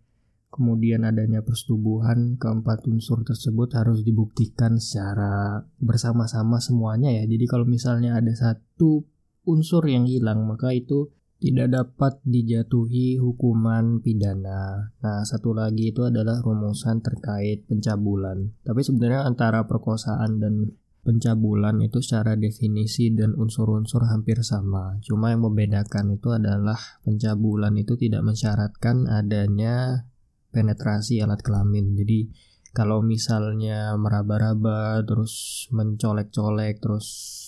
kemudian 0.49 1.05
adanya 1.05 1.45
persetubuhan, 1.45 2.41
keempat 2.41 2.89
unsur 2.89 3.25
tersebut 3.25 3.77
harus 3.77 4.01
dibuktikan 4.05 4.81
secara 4.81 5.61
bersama-sama 5.81 6.59
semuanya 6.65 7.13
ya. 7.13 7.29
Jadi 7.29 7.45
kalau 7.45 7.69
misalnya 7.69 8.17
ada 8.17 8.33
satu 8.33 9.05
unsur 9.47 9.87
yang 9.87 10.07
hilang, 10.07 10.47
maka 10.47 10.75
itu 10.75 11.11
tidak 11.43 11.75
dapat 11.75 12.23
dijatuhi 12.23 13.19
hukuman 13.19 13.99
pidana. 13.99 14.95
Nah, 15.03 15.27
satu 15.27 15.51
lagi 15.51 15.91
itu 15.91 16.07
adalah 16.07 16.39
rumusan 16.39 17.03
terkait 17.03 17.67
pencabulan. 17.67 18.55
Tapi 18.63 18.81
sebenarnya 18.87 19.27
antara 19.27 19.67
perkosaan 19.67 20.39
dan 20.39 20.71
pencabulan 21.03 21.83
itu 21.83 21.99
secara 21.99 22.39
definisi 22.39 23.11
dan 23.11 23.35
unsur-unsur 23.35 24.07
hampir 24.07 24.39
sama. 24.47 25.03
Cuma 25.03 25.35
yang 25.35 25.43
membedakan 25.43 26.15
itu 26.15 26.31
adalah 26.31 26.79
pencabulan 27.03 27.75
itu 27.75 27.99
tidak 27.99 28.23
mensyaratkan 28.23 29.11
adanya 29.11 30.07
penetrasi 30.55 31.19
alat 31.19 31.43
kelamin. 31.43 31.99
Jadi 31.99 32.31
kalau 32.71 33.03
misalnya 33.03 33.93
meraba-raba 33.99 35.03
terus 35.03 35.67
mencolek-colek 35.75 36.79
terus 36.79 37.07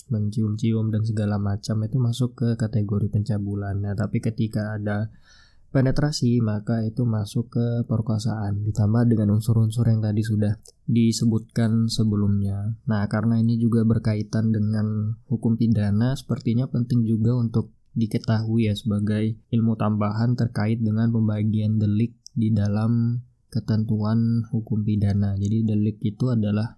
mencium-cium 0.09 0.93
dan 0.93 1.01
segala 1.01 1.41
macam 1.41 1.81
itu 1.81 1.97
masuk 1.97 2.37
ke 2.37 2.49
kategori 2.57 3.09
pencabulan. 3.09 3.77
Nah, 3.81 3.93
tapi 3.97 4.21
ketika 4.21 4.77
ada 4.77 5.09
penetrasi 5.75 6.39
maka 6.39 6.87
itu 6.87 7.03
masuk 7.03 7.51
ke 7.51 7.67
perkosaan 7.83 8.63
ditambah 8.63 9.11
dengan 9.11 9.35
unsur-unsur 9.35 9.83
yang 9.91 9.99
tadi 9.99 10.23
sudah 10.23 10.55
disebutkan 10.87 11.91
sebelumnya. 11.91 12.79
Nah, 12.87 13.03
karena 13.11 13.43
ini 13.43 13.59
juga 13.59 13.83
berkaitan 13.83 14.55
dengan 14.55 15.19
hukum 15.27 15.59
pidana, 15.59 16.15
sepertinya 16.15 16.71
penting 16.71 17.03
juga 17.03 17.35
untuk 17.35 17.75
diketahui 17.95 18.71
ya 18.71 18.75
sebagai 18.75 19.39
ilmu 19.51 19.75
tambahan 19.75 20.35
terkait 20.35 20.83
dengan 20.83 21.11
pembagian 21.11 21.75
delik 21.79 22.15
di 22.35 22.51
dalam 22.51 23.23
ketentuan 23.51 24.43
hukum 24.51 24.83
pidana. 24.83 25.39
Jadi 25.39 25.63
delik 25.63 25.99
itu 26.03 26.31
adalah 26.31 26.75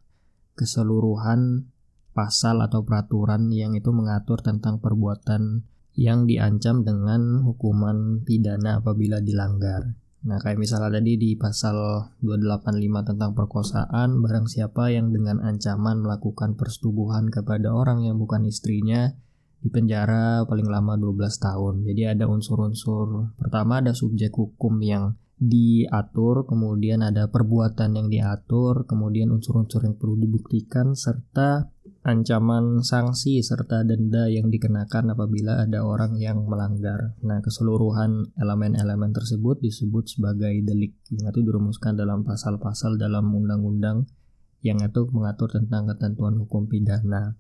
keseluruhan 0.58 1.70
pasal 2.18 2.66
atau 2.66 2.82
peraturan 2.82 3.54
yang 3.54 3.78
itu 3.78 3.94
mengatur 3.94 4.42
tentang 4.42 4.82
perbuatan 4.82 5.70
yang 5.94 6.26
diancam 6.26 6.82
dengan 6.82 7.46
hukuman 7.46 8.26
pidana 8.26 8.82
apabila 8.82 9.22
dilanggar. 9.22 9.94
Nah, 10.26 10.42
kayak 10.42 10.58
misalnya 10.58 10.98
tadi 10.98 11.14
di 11.16 11.38
pasal 11.38 11.78
285 12.26 13.10
tentang 13.14 13.32
perkosaan, 13.38 14.18
barang 14.26 14.50
siapa 14.50 14.90
yang 14.90 15.14
dengan 15.14 15.38
ancaman 15.46 16.02
melakukan 16.02 16.58
persetubuhan 16.58 17.30
kepada 17.30 17.70
orang 17.70 18.02
yang 18.02 18.18
bukan 18.18 18.44
istrinya 18.50 19.14
di 19.62 19.70
penjara 19.70 20.46
paling 20.50 20.66
lama 20.66 20.98
12 20.98 21.22
tahun. 21.38 21.76
Jadi 21.86 22.18
ada 22.18 22.26
unsur-unsur 22.26 23.38
pertama 23.38 23.80
ada 23.82 23.94
subjek 23.94 24.34
hukum 24.34 24.82
yang 24.82 25.18
diatur, 25.38 26.50
kemudian 26.50 27.06
ada 27.06 27.30
perbuatan 27.30 27.94
yang 27.94 28.10
diatur, 28.10 28.90
kemudian 28.90 29.30
unsur-unsur 29.30 29.86
yang 29.86 29.94
perlu 29.94 30.18
dibuktikan 30.18 30.98
serta 30.98 31.70
ancaman 32.08 32.88
sanksi 32.88 33.44
serta 33.44 33.84
denda 33.84 34.32
yang 34.32 34.48
dikenakan 34.48 35.12
apabila 35.12 35.68
ada 35.68 35.84
orang 35.84 36.16
yang 36.16 36.48
melanggar. 36.48 37.20
Nah, 37.20 37.44
keseluruhan 37.44 38.32
elemen-elemen 38.40 39.12
tersebut 39.12 39.60
disebut 39.60 40.16
sebagai 40.16 40.56
delik 40.64 40.96
yang 41.12 41.28
itu 41.28 41.44
dirumuskan 41.44 42.00
dalam 42.00 42.24
pasal-pasal 42.24 42.96
dalam 42.96 43.28
undang-undang 43.28 44.08
yang 44.64 44.80
itu 44.80 45.04
mengatur 45.12 45.52
tentang 45.52 45.92
ketentuan 45.92 46.40
hukum 46.40 46.72
pidana. 46.72 47.36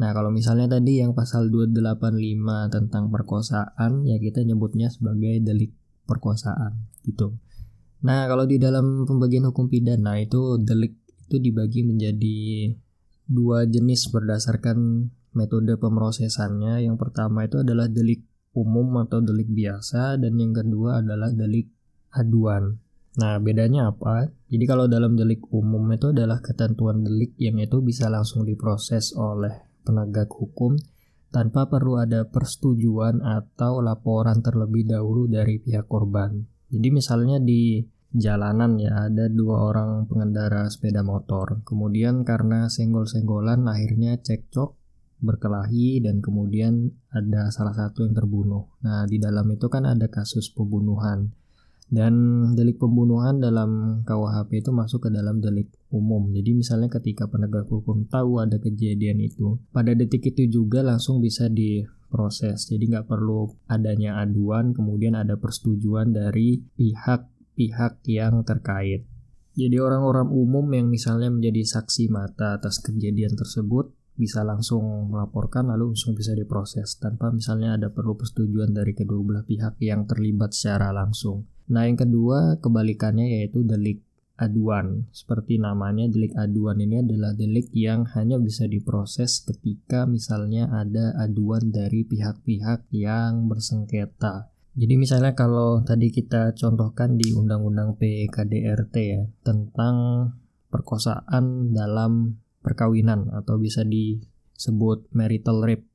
Nah, 0.00 0.10
kalau 0.16 0.32
misalnya 0.32 0.80
tadi 0.80 1.04
yang 1.04 1.12
pasal 1.12 1.52
285 1.52 2.72
tentang 2.72 3.12
perkosaan 3.12 4.08
ya 4.08 4.16
kita 4.16 4.40
nyebutnya 4.48 4.88
sebagai 4.88 5.44
delik 5.44 5.76
perkosaan 6.08 6.88
gitu. 7.04 7.36
Nah, 8.00 8.24
kalau 8.32 8.48
di 8.48 8.56
dalam 8.56 9.04
pembagian 9.04 9.44
hukum 9.52 9.68
pidana 9.68 10.16
itu 10.16 10.56
delik 10.64 10.96
itu 11.28 11.36
dibagi 11.36 11.84
menjadi 11.84 12.70
dua 13.26 13.66
jenis 13.66 14.08
berdasarkan 14.10 15.10
metode 15.36 15.76
pemrosesannya. 15.76 16.82
Yang 16.86 16.96
pertama 16.96 17.44
itu 17.44 17.60
adalah 17.60 17.86
delik 17.90 18.24
umum 18.56 19.04
atau 19.04 19.20
delik 19.20 19.52
biasa 19.52 20.16
dan 20.16 20.32
yang 20.40 20.56
kedua 20.56 21.04
adalah 21.04 21.28
delik 21.28 21.68
aduan. 22.16 22.80
Nah, 23.16 23.40
bedanya 23.40 23.92
apa? 23.92 24.28
Jadi 24.48 24.64
kalau 24.64 24.88
dalam 24.88 25.16
delik 25.16 25.44
umum 25.52 25.84
itu 25.92 26.12
adalah 26.12 26.40
ketentuan 26.40 27.04
delik 27.04 27.36
yang 27.40 27.56
itu 27.60 27.80
bisa 27.80 28.08
langsung 28.12 28.44
diproses 28.44 29.16
oleh 29.16 29.52
penegak 29.84 30.28
hukum 30.32 30.76
tanpa 31.32 31.68
perlu 31.68 32.00
ada 32.00 32.28
persetujuan 32.28 33.20
atau 33.24 33.80
laporan 33.80 34.40
terlebih 34.40 34.88
dahulu 34.88 35.28
dari 35.28 35.60
pihak 35.60 35.88
korban. 35.88 36.44
Jadi 36.68 36.88
misalnya 36.92 37.40
di 37.40 37.80
jalanan 38.14 38.78
ya 38.78 39.10
ada 39.10 39.26
dua 39.26 39.72
orang 39.72 40.06
pengendara 40.06 40.68
sepeda 40.70 41.02
motor. 41.02 41.62
Kemudian 41.66 42.22
karena 42.22 42.70
senggol-senggolan 42.70 43.66
akhirnya 43.66 44.20
cekcok 44.22 44.78
berkelahi 45.16 46.04
dan 46.04 46.20
kemudian 46.20 46.92
ada 47.08 47.48
salah 47.48 47.72
satu 47.72 48.04
yang 48.04 48.14
terbunuh. 48.14 48.68
Nah, 48.84 49.08
di 49.08 49.16
dalam 49.16 49.48
itu 49.48 49.66
kan 49.72 49.88
ada 49.88 50.06
kasus 50.12 50.52
pembunuhan. 50.52 51.32
Dan 51.86 52.14
delik 52.58 52.82
pembunuhan 52.82 53.38
dalam 53.38 54.02
KUHP 54.02 54.58
itu 54.58 54.74
masuk 54.74 55.06
ke 55.06 55.10
dalam 55.14 55.38
delik 55.38 55.70
umum. 55.94 56.34
Jadi 56.34 56.50
misalnya 56.58 56.90
ketika 56.90 57.30
penegak 57.30 57.70
hukum 57.70 58.10
tahu 58.10 58.42
ada 58.42 58.58
kejadian 58.58 59.22
itu, 59.22 59.62
pada 59.70 59.94
detik 59.94 60.34
itu 60.34 60.50
juga 60.50 60.82
langsung 60.82 61.22
bisa 61.22 61.46
diproses. 61.46 62.66
Jadi 62.66 62.90
nggak 62.90 63.06
perlu 63.06 63.46
adanya 63.70 64.18
aduan, 64.18 64.74
kemudian 64.74 65.14
ada 65.14 65.38
persetujuan 65.38 66.10
dari 66.10 66.58
pihak 66.74 67.35
pihak 67.56 68.04
yang 68.04 68.44
terkait. 68.44 69.08
Jadi 69.56 69.80
orang-orang 69.80 70.28
umum 70.28 70.68
yang 70.76 70.92
misalnya 70.92 71.32
menjadi 71.32 71.64
saksi 71.64 72.12
mata 72.12 72.60
atas 72.60 72.76
kejadian 72.84 73.32
tersebut 73.32 73.88
bisa 74.16 74.44
langsung 74.44 75.12
melaporkan 75.12 75.68
lalu 75.72 75.92
langsung 75.92 76.16
bisa 76.16 76.32
diproses 76.32 76.96
tanpa 76.96 77.32
misalnya 77.32 77.76
ada 77.76 77.88
perlu 77.92 78.16
persetujuan 78.16 78.72
dari 78.72 78.92
kedua 78.96 79.20
belah 79.24 79.44
pihak 79.48 79.80
yang 79.80 80.04
terlibat 80.04 80.52
secara 80.52 80.92
langsung. 80.92 81.48
Nah 81.72 81.88
yang 81.88 81.96
kedua 81.96 82.60
kebalikannya 82.60 83.40
yaitu 83.40 83.64
delik 83.64 84.04
aduan. 84.36 85.08
Seperti 85.12 85.56
namanya 85.56 86.08
delik 86.08 86.36
aduan 86.36 86.80
ini 86.80 87.00
adalah 87.00 87.32
delik 87.32 87.72
yang 87.72 88.04
hanya 88.12 88.36
bisa 88.36 88.68
diproses 88.68 89.40
ketika 89.40 90.04
misalnya 90.04 90.68
ada 90.68 91.16
aduan 91.16 91.72
dari 91.72 92.04
pihak-pihak 92.04 92.88
yang 92.92 93.48
bersengketa. 93.48 94.52
Jadi 94.76 94.94
misalnya 95.00 95.32
kalau 95.32 95.80
tadi 95.80 96.12
kita 96.12 96.52
contohkan 96.52 97.16
di 97.16 97.32
Undang-Undang 97.32 97.96
PKDRT 97.96 98.94
ya 99.00 99.24
tentang 99.40 100.28
perkosaan 100.68 101.72
dalam 101.72 102.36
perkawinan 102.60 103.32
atau 103.32 103.56
bisa 103.56 103.88
disebut 103.88 105.08
marital 105.16 105.64
rape. 105.64 105.88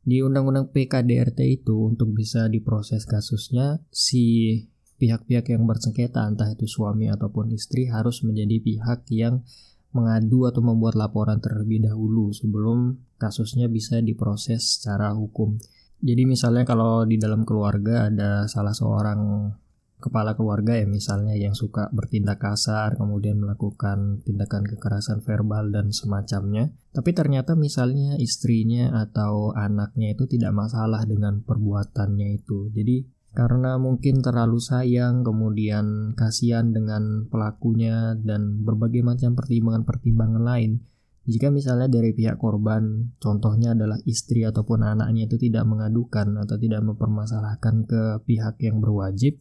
Di 0.00 0.24
Undang-Undang 0.24 0.72
PKDRT 0.72 1.60
itu 1.60 1.92
untuk 1.92 2.16
bisa 2.16 2.48
diproses 2.48 3.04
kasusnya 3.04 3.84
si 3.92 4.56
pihak-pihak 4.96 5.52
yang 5.52 5.68
bersengketa 5.68 6.24
entah 6.24 6.48
itu 6.48 6.64
suami 6.64 7.12
ataupun 7.12 7.52
istri 7.52 7.84
harus 7.92 8.24
menjadi 8.24 8.64
pihak 8.64 9.12
yang 9.12 9.44
mengadu 9.92 10.48
atau 10.48 10.64
membuat 10.64 10.96
laporan 10.96 11.36
terlebih 11.36 11.84
dahulu 11.84 12.32
sebelum 12.32 12.96
kasusnya 13.20 13.68
bisa 13.68 14.00
diproses 14.00 14.80
secara 14.80 15.12
hukum. 15.12 15.60
Jadi 16.02 16.26
misalnya 16.26 16.66
kalau 16.66 17.06
di 17.06 17.14
dalam 17.14 17.46
keluarga 17.46 18.10
ada 18.10 18.50
salah 18.50 18.74
seorang 18.74 19.54
kepala 20.02 20.34
keluarga 20.34 20.74
ya 20.74 20.82
misalnya 20.82 21.38
yang 21.38 21.54
suka 21.54 21.86
bertindak 21.94 22.42
kasar 22.42 22.98
kemudian 22.98 23.38
melakukan 23.38 24.18
tindakan 24.26 24.66
kekerasan 24.66 25.22
verbal 25.22 25.70
dan 25.70 25.94
semacamnya 25.94 26.74
tapi 26.90 27.14
ternyata 27.14 27.54
misalnya 27.54 28.18
istrinya 28.18 28.98
atau 28.98 29.54
anaknya 29.54 30.18
itu 30.18 30.26
tidak 30.26 30.52
masalah 30.52 31.06
dengan 31.08 31.40
perbuatannya 31.40 32.36
itu. 32.36 32.68
Jadi 32.74 33.06
karena 33.32 33.80
mungkin 33.80 34.20
terlalu 34.20 34.60
sayang 34.60 35.24
kemudian 35.24 36.12
kasihan 36.12 36.68
dengan 36.68 37.32
pelakunya 37.32 38.12
dan 38.20 38.60
berbagai 38.60 39.00
macam 39.00 39.32
pertimbangan-pertimbangan 39.32 40.44
lain 40.44 40.84
jika 41.22 41.54
misalnya 41.54 41.86
dari 41.86 42.10
pihak 42.10 42.34
korban, 42.34 43.14
contohnya 43.22 43.78
adalah 43.78 43.98
istri 44.10 44.42
ataupun 44.42 44.82
anaknya 44.82 45.30
itu 45.30 45.38
tidak 45.38 45.62
mengadukan 45.70 46.34
atau 46.42 46.58
tidak 46.58 46.82
mempermasalahkan 46.82 47.86
ke 47.86 48.02
pihak 48.26 48.58
yang 48.58 48.82
berwajib, 48.82 49.38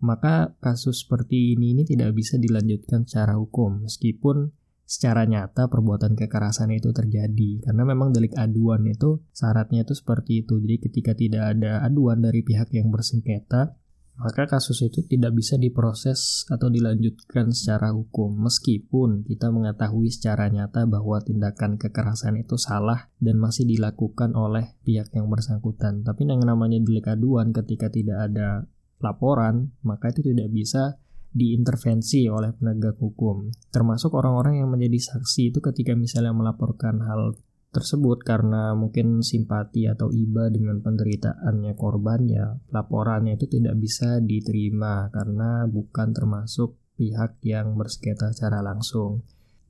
maka 0.00 0.56
kasus 0.64 1.04
seperti 1.04 1.52
ini 1.52 1.76
ini 1.76 1.82
tidak 1.84 2.16
bisa 2.16 2.40
dilanjutkan 2.40 3.04
secara 3.04 3.36
hukum 3.36 3.84
meskipun 3.84 4.56
secara 4.88 5.28
nyata 5.28 5.68
perbuatan 5.68 6.16
kekerasan 6.16 6.72
itu 6.72 6.96
terjadi. 6.96 7.60
Karena 7.60 7.84
memang 7.84 8.16
delik 8.16 8.32
aduan 8.32 8.88
itu 8.88 9.20
syaratnya 9.36 9.84
itu 9.84 9.92
seperti 9.92 10.48
itu. 10.48 10.56
Jadi 10.56 10.76
ketika 10.80 11.12
tidak 11.12 11.44
ada 11.52 11.84
aduan 11.84 12.24
dari 12.24 12.40
pihak 12.40 12.72
yang 12.72 12.88
bersengketa 12.88 13.76
maka 14.18 14.50
kasus 14.50 14.82
itu 14.82 15.06
tidak 15.06 15.30
bisa 15.38 15.54
diproses 15.54 16.42
atau 16.50 16.66
dilanjutkan 16.66 17.54
secara 17.54 17.94
hukum 17.94 18.34
meskipun 18.34 19.22
kita 19.22 19.54
mengetahui 19.54 20.10
secara 20.10 20.50
nyata 20.50 20.90
bahwa 20.90 21.22
tindakan 21.22 21.78
kekerasan 21.78 22.34
itu 22.42 22.58
salah 22.58 23.14
dan 23.22 23.38
masih 23.38 23.62
dilakukan 23.62 24.34
oleh 24.34 24.74
pihak 24.82 25.14
yang 25.14 25.30
bersangkutan. 25.30 26.02
Tapi 26.02 26.26
yang 26.26 26.42
namanya 26.42 26.82
delik 26.82 27.06
aduan 27.06 27.54
ketika 27.54 27.94
tidak 27.94 28.26
ada 28.26 28.66
laporan 28.98 29.70
maka 29.86 30.10
itu 30.10 30.34
tidak 30.34 30.50
bisa 30.50 30.98
diintervensi 31.30 32.26
oleh 32.26 32.50
penegak 32.58 32.98
hukum. 32.98 33.54
Termasuk 33.70 34.18
orang-orang 34.18 34.66
yang 34.66 34.68
menjadi 34.72 35.14
saksi 35.14 35.54
itu 35.54 35.62
ketika 35.62 35.94
misalnya 35.94 36.34
melaporkan 36.34 36.98
hal 37.06 37.38
tersebut 37.68 38.24
karena 38.24 38.72
mungkin 38.72 39.20
simpati 39.20 39.84
atau 39.84 40.08
iba 40.08 40.48
dengan 40.48 40.80
penderitaannya 40.80 41.76
korban 41.76 42.24
ya 42.24 42.56
laporannya 42.72 43.36
itu 43.36 43.44
tidak 43.44 43.76
bisa 43.76 44.24
diterima 44.24 45.12
karena 45.12 45.68
bukan 45.68 46.16
termasuk 46.16 46.80
pihak 46.96 47.38
yang 47.44 47.76
bersengketa 47.76 48.32
secara 48.32 48.64
langsung 48.64 49.22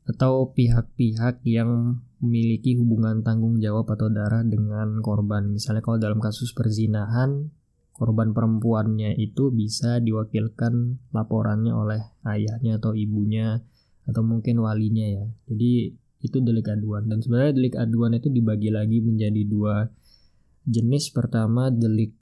atau 0.08 0.56
pihak-pihak 0.56 1.44
yang 1.44 2.00
memiliki 2.24 2.80
hubungan 2.80 3.20
tanggung 3.20 3.60
jawab 3.60 3.92
atau 3.92 4.08
darah 4.08 4.40
dengan 4.40 5.04
korban. 5.04 5.52
Misalnya 5.52 5.84
kalau 5.84 6.00
dalam 6.00 6.16
kasus 6.16 6.56
perzinahan, 6.56 7.52
korban 7.92 8.32
perempuannya 8.32 9.20
itu 9.20 9.52
bisa 9.52 10.00
diwakilkan 10.00 10.96
laporannya 11.12 11.76
oleh 11.76 12.02
ayahnya 12.24 12.80
atau 12.80 12.96
ibunya 12.96 13.60
atau 14.08 14.24
mungkin 14.24 14.64
walinya 14.64 15.04
ya. 15.04 15.26
Jadi 15.52 15.92
itu 16.24 16.42
delik 16.42 16.68
aduan. 16.70 17.06
Dan 17.06 17.22
sebenarnya 17.22 17.54
delik 17.54 17.74
aduan 17.78 18.16
itu 18.18 18.28
dibagi 18.30 18.70
lagi 18.74 18.98
menjadi 18.98 19.42
dua 19.46 19.86
jenis. 20.66 21.10
Pertama 21.14 21.70
delik 21.70 22.14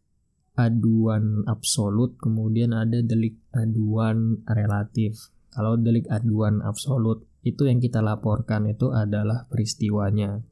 aduan 0.57 1.45
absolut. 1.49 2.17
Kemudian 2.21 2.77
ada 2.77 3.01
delik 3.01 3.41
aduan 3.53 4.45
relatif. 4.49 5.33
Kalau 5.53 5.81
delik 5.81 6.05
aduan 6.13 6.61
absolut 6.61 7.25
itu 7.47 7.65
yang 7.65 7.79
kita 7.79 8.03
laporkan 8.03 8.67
itu 8.69 8.93
adalah 8.93 9.47
peristiwanya. 9.49 10.43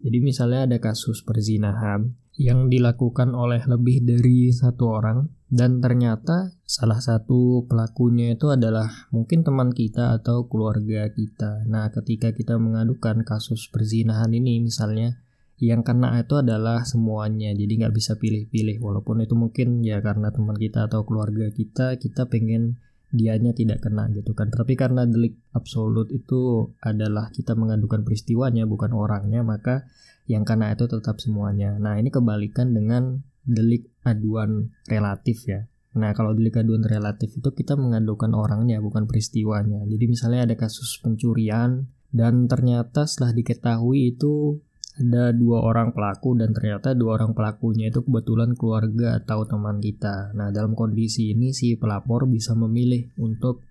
Jadi 0.00 0.18
misalnya 0.20 0.66
ada 0.66 0.78
kasus 0.80 1.20
perzinahan 1.24 2.16
yang 2.40 2.72
dilakukan 2.72 3.36
oleh 3.36 3.60
lebih 3.68 4.00
dari 4.04 4.48
satu 4.48 4.84
orang 4.88 5.28
dan 5.50 5.82
ternyata 5.82 6.54
salah 6.62 7.02
satu 7.02 7.66
pelakunya 7.66 8.38
itu 8.38 8.54
adalah 8.54 9.10
mungkin 9.10 9.42
teman 9.42 9.74
kita 9.74 10.22
atau 10.22 10.46
keluarga 10.46 11.10
kita. 11.10 11.66
Nah, 11.66 11.90
ketika 11.90 12.30
kita 12.30 12.54
mengadukan 12.54 13.26
kasus 13.26 13.66
perzinahan 13.66 14.30
ini 14.30 14.62
misalnya, 14.62 15.18
yang 15.58 15.82
kena 15.82 16.22
itu 16.22 16.38
adalah 16.38 16.86
semuanya, 16.86 17.50
jadi 17.50 17.82
nggak 17.82 17.94
bisa 17.98 18.14
pilih-pilih. 18.14 18.78
Walaupun 18.78 19.26
itu 19.26 19.34
mungkin 19.34 19.82
ya 19.82 19.98
karena 19.98 20.30
teman 20.30 20.54
kita 20.54 20.86
atau 20.86 21.02
keluarga 21.02 21.50
kita, 21.50 21.98
kita 21.98 22.30
pengen 22.30 22.78
dianya 23.10 23.50
tidak 23.50 23.82
kena 23.82 24.06
gitu 24.14 24.30
kan. 24.38 24.54
Tapi 24.54 24.78
karena 24.78 25.02
delik 25.02 25.34
absolut 25.50 26.14
itu 26.14 26.70
adalah 26.78 27.34
kita 27.34 27.58
mengadukan 27.58 28.06
peristiwanya 28.06 28.70
bukan 28.70 28.94
orangnya, 28.94 29.42
maka 29.42 29.90
yang 30.30 30.46
kena 30.46 30.78
itu 30.78 30.86
tetap 30.86 31.18
semuanya. 31.18 31.74
Nah, 31.82 31.98
ini 31.98 32.14
kebalikan 32.14 32.70
dengan 32.70 33.26
delik 33.44 33.88
aduan 34.04 34.72
relatif 34.86 35.48
ya. 35.48 35.66
Nah, 35.90 36.14
kalau 36.14 36.38
delik 36.38 36.54
aduan 36.62 36.86
relatif 36.86 37.34
itu 37.34 37.50
kita 37.50 37.74
mengadukan 37.74 38.30
orangnya 38.30 38.78
bukan 38.78 39.10
peristiwanya. 39.10 39.82
Jadi 39.90 40.04
misalnya 40.06 40.46
ada 40.46 40.54
kasus 40.54 41.02
pencurian 41.02 41.90
dan 42.14 42.46
ternyata 42.46 43.06
setelah 43.10 43.34
diketahui 43.34 44.14
itu 44.14 44.62
ada 45.00 45.32
dua 45.32 45.64
orang 45.64 45.96
pelaku 45.96 46.36
dan 46.36 46.52
ternyata 46.52 46.92
dua 46.92 47.16
orang 47.18 47.32
pelakunya 47.32 47.88
itu 47.88 48.04
kebetulan 48.04 48.54
keluarga 48.54 49.18
atau 49.18 49.48
teman 49.48 49.82
kita. 49.82 50.30
Nah, 50.36 50.54
dalam 50.54 50.78
kondisi 50.78 51.34
ini 51.34 51.50
si 51.50 51.74
pelapor 51.74 52.30
bisa 52.30 52.54
memilih 52.54 53.10
untuk 53.18 53.64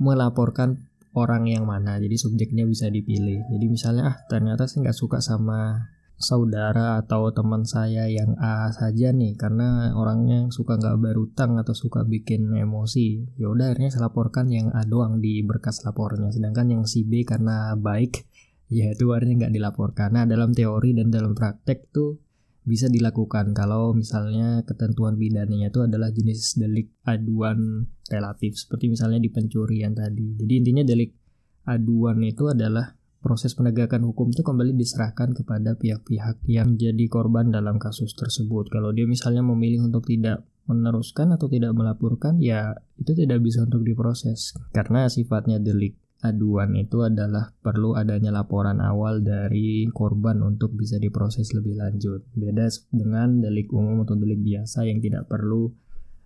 melaporkan 0.00 0.88
orang 1.12 1.50
yang 1.50 1.66
mana. 1.66 1.98
Jadi 1.98 2.16
subjeknya 2.16 2.64
bisa 2.64 2.86
dipilih. 2.88 3.44
Jadi 3.50 3.66
misalnya 3.66 4.14
ah 4.14 4.16
ternyata 4.30 4.70
saya 4.70 4.88
nggak 4.88 4.98
suka 4.98 5.18
sama 5.18 5.90
saudara 6.18 6.98
atau 6.98 7.30
teman 7.30 7.62
saya 7.62 8.10
yang 8.10 8.34
A 8.42 8.74
saja 8.74 9.14
nih 9.14 9.38
karena 9.38 9.94
orangnya 9.94 10.50
suka 10.50 10.74
nggak 10.74 10.98
berutang 10.98 11.62
atau 11.62 11.72
suka 11.78 12.02
bikin 12.02 12.50
emosi. 12.50 13.38
Ya 13.38 13.46
udah 13.46 13.70
akhirnya 13.70 13.94
saya 13.94 14.10
laporkan 14.10 14.50
yang 14.50 14.74
A 14.74 14.82
doang 14.82 15.22
di 15.22 15.46
berkas 15.46 15.86
lapornya. 15.86 16.34
Sedangkan 16.34 16.74
yang 16.74 16.82
si 16.90 17.06
B 17.06 17.22
karena 17.22 17.78
baik 17.78 18.26
ya 18.66 18.90
itu 18.90 19.14
artinya 19.14 19.46
nggak 19.46 19.54
dilaporkan. 19.54 20.10
Nah 20.18 20.26
dalam 20.26 20.50
teori 20.50 20.90
dan 20.98 21.14
dalam 21.14 21.38
praktek 21.38 21.94
tuh 21.94 22.18
bisa 22.66 22.90
dilakukan. 22.90 23.54
Kalau 23.54 23.94
misalnya 23.94 24.66
ketentuan 24.66 25.14
pidananya 25.14 25.70
itu 25.70 25.86
adalah 25.86 26.10
jenis 26.10 26.58
delik 26.58 26.92
aduan 27.06 27.86
relatif 28.10 28.58
seperti 28.58 28.90
misalnya 28.90 29.22
di 29.22 29.30
pencurian 29.30 29.94
tadi. 29.94 30.34
Jadi 30.34 30.52
intinya 30.66 30.82
delik 30.82 31.14
aduan 31.62 32.18
itu 32.26 32.50
adalah 32.50 32.97
proses 33.28 33.52
penegakan 33.52 34.08
hukum 34.08 34.32
itu 34.32 34.40
kembali 34.40 34.72
diserahkan 34.72 35.36
kepada 35.36 35.76
pihak-pihak 35.76 36.40
yang 36.48 36.80
jadi 36.80 37.04
korban 37.12 37.52
dalam 37.52 37.76
kasus 37.76 38.16
tersebut. 38.16 38.72
Kalau 38.72 38.96
dia 38.96 39.04
misalnya 39.04 39.44
memilih 39.44 39.84
untuk 39.84 40.08
tidak 40.08 40.48
meneruskan 40.64 41.36
atau 41.36 41.52
tidak 41.52 41.76
melaporkan, 41.76 42.40
ya 42.40 42.72
itu 42.96 43.12
tidak 43.12 43.44
bisa 43.44 43.68
untuk 43.68 43.84
diproses 43.84 44.56
karena 44.72 45.12
sifatnya 45.12 45.60
delik 45.60 46.00
aduan 46.18 46.74
itu 46.74 47.04
adalah 47.06 47.54
perlu 47.62 47.94
adanya 47.94 48.34
laporan 48.34 48.82
awal 48.82 49.22
dari 49.22 49.86
korban 49.94 50.42
untuk 50.42 50.74
bisa 50.74 50.96
diproses 50.96 51.52
lebih 51.52 51.78
lanjut. 51.78 52.24
Beda 52.32 52.66
dengan 52.90 53.44
delik 53.44 53.70
umum 53.70 54.02
atau 54.02 54.16
delik 54.16 54.40
biasa 54.42 54.88
yang 54.88 54.98
tidak 54.98 55.28
perlu 55.28 55.70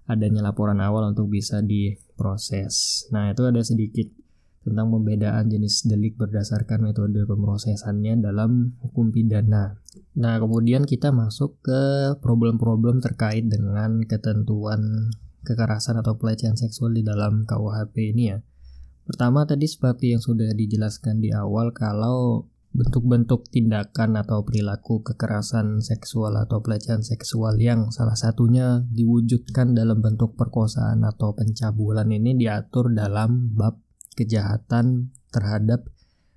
adanya 0.09 0.43
laporan 0.43 0.81
awal 0.81 1.13
untuk 1.13 1.31
bisa 1.31 1.61
diproses. 1.61 3.07
Nah, 3.15 3.31
itu 3.31 3.43
ada 3.47 3.61
sedikit 3.63 4.09
tentang 4.63 4.95
pembedaan 4.95 5.51
jenis 5.51 5.91
delik 5.91 6.15
berdasarkan 6.15 6.87
metode 6.87 7.27
pemrosesannya 7.27 8.23
dalam 8.23 8.79
hukum 8.79 9.11
pidana. 9.11 9.79
Nah, 10.15 10.39
kemudian 10.39 10.87
kita 10.87 11.11
masuk 11.11 11.59
ke 11.63 12.15
problem-problem 12.23 13.03
terkait 13.03 13.47
dengan 13.51 14.07
ketentuan 14.07 15.11
kekerasan 15.43 15.99
atau 15.99 16.15
pelecehan 16.15 16.55
seksual 16.55 16.95
di 16.95 17.03
dalam 17.03 17.43
KUHP 17.43 18.15
ini 18.15 18.25
ya. 18.31 18.39
Pertama 19.03 19.43
tadi 19.43 19.67
seperti 19.67 20.15
yang 20.15 20.23
sudah 20.23 20.55
dijelaskan 20.55 21.19
di 21.19 21.35
awal 21.35 21.75
kalau 21.75 22.47
bentuk-bentuk 22.73 23.53
tindakan 23.53 24.17
atau 24.17 24.49
perilaku 24.49 25.05
kekerasan 25.05 25.85
seksual 25.85 26.41
atau 26.41 26.65
pelecehan 26.65 27.05
seksual 27.05 27.61
yang 27.61 27.93
salah 27.93 28.17
satunya 28.17 28.81
diwujudkan 28.89 29.77
dalam 29.77 30.01
bentuk 30.01 30.41
perkosaan 30.41 31.05
atau 31.05 31.37
pencabulan 31.37 32.09
ini 32.09 32.33
diatur 32.41 32.89
dalam 32.97 33.53
bab 33.53 33.82
kejahatan 34.15 35.13
terhadap 35.33 35.89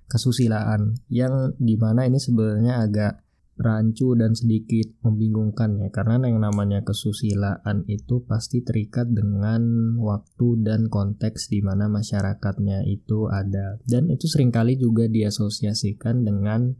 kesusilaan 0.06 0.96
yang 1.10 1.52
di 1.58 1.74
mana 1.76 2.06
ini 2.06 2.16
sebenarnya 2.22 2.82
agak 2.86 3.12
rancu 3.56 4.12
dan 4.12 4.36
sedikit 4.36 4.92
membingungkan 5.00 5.80
ya. 5.80 5.88
Karena 5.88 6.28
yang 6.28 6.44
namanya 6.44 6.84
kesusilaan 6.84 7.88
itu 7.88 8.22
pasti 8.28 8.60
terikat 8.60 9.08
dengan 9.08 9.96
waktu 9.96 10.60
dan 10.62 10.92
konteks 10.92 11.48
di 11.48 11.64
mana 11.64 11.88
masyarakatnya 11.88 12.84
itu 12.84 13.32
ada. 13.32 13.80
Dan 13.88 14.12
itu 14.12 14.28
sering 14.28 14.52
kali 14.52 14.76
juga 14.76 15.08
diasosiasikan 15.08 16.22
dengan 16.22 16.76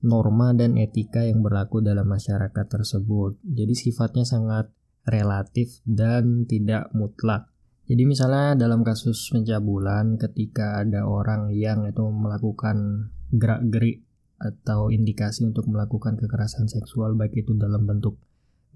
norma 0.00 0.56
dan 0.56 0.80
etika 0.80 1.28
yang 1.28 1.44
berlaku 1.44 1.84
dalam 1.84 2.08
masyarakat 2.08 2.66
tersebut. 2.66 3.36
Jadi 3.44 3.74
sifatnya 3.76 4.24
sangat 4.24 4.72
relatif 5.04 5.84
dan 5.84 6.48
tidak 6.48 6.88
mutlak 6.96 7.49
jadi 7.90 8.06
misalnya 8.06 8.54
dalam 8.54 8.86
kasus 8.86 9.34
pencabulan 9.34 10.14
ketika 10.14 10.86
ada 10.86 11.02
orang 11.10 11.50
yang 11.50 11.90
itu 11.90 12.06
melakukan 12.06 13.10
gerak-gerik 13.34 14.06
atau 14.38 14.94
indikasi 14.94 15.42
untuk 15.50 15.66
melakukan 15.66 16.14
kekerasan 16.14 16.70
seksual 16.70 17.18
baik 17.18 17.34
itu 17.34 17.50
dalam 17.58 17.90
bentuk 17.90 18.14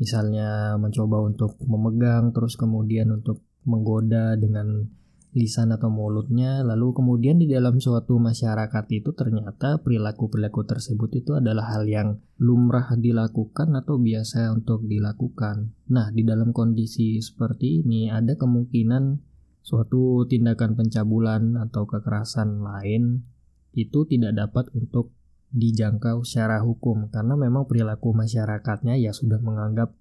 misalnya 0.03 0.75
mencoba 0.75 1.23
untuk 1.23 1.55
memegang 1.63 2.35
terus 2.35 2.59
kemudian 2.59 3.15
untuk 3.15 3.39
menggoda 3.63 4.35
dengan 4.35 4.91
lisan 5.35 5.75
atau 5.75 5.91
mulutnya 5.91 6.63
lalu 6.63 6.95
kemudian 6.95 7.43
di 7.43 7.51
dalam 7.51 7.83
suatu 7.83 8.23
masyarakat 8.23 8.87
itu 8.95 9.11
ternyata 9.19 9.83
perilaku-perilaku 9.83 10.63
tersebut 10.63 11.11
itu 11.19 11.35
adalah 11.35 11.75
hal 11.75 11.91
yang 11.91 12.23
lumrah 12.39 12.95
dilakukan 12.95 13.75
atau 13.75 13.99
biasa 13.99 14.55
untuk 14.55 14.87
dilakukan. 14.87 15.75
Nah, 15.91 16.15
di 16.15 16.23
dalam 16.23 16.55
kondisi 16.55 17.19
seperti 17.19 17.83
ini 17.83 18.15
ada 18.15 18.39
kemungkinan 18.39 19.19
suatu 19.65 20.23
tindakan 20.31 20.79
pencabulan 20.79 21.59
atau 21.59 21.91
kekerasan 21.91 22.63
lain 22.63 23.27
itu 23.75 24.07
tidak 24.07 24.39
dapat 24.39 24.71
untuk 24.77 25.11
dijangkau 25.55 26.27
secara 26.27 26.63
hukum 26.63 27.11
karena 27.11 27.35
memang 27.39 27.67
perilaku 27.67 28.11
masyarakatnya 28.15 28.99
ya 28.99 29.15
sudah 29.15 29.39
menganggap 29.39 29.95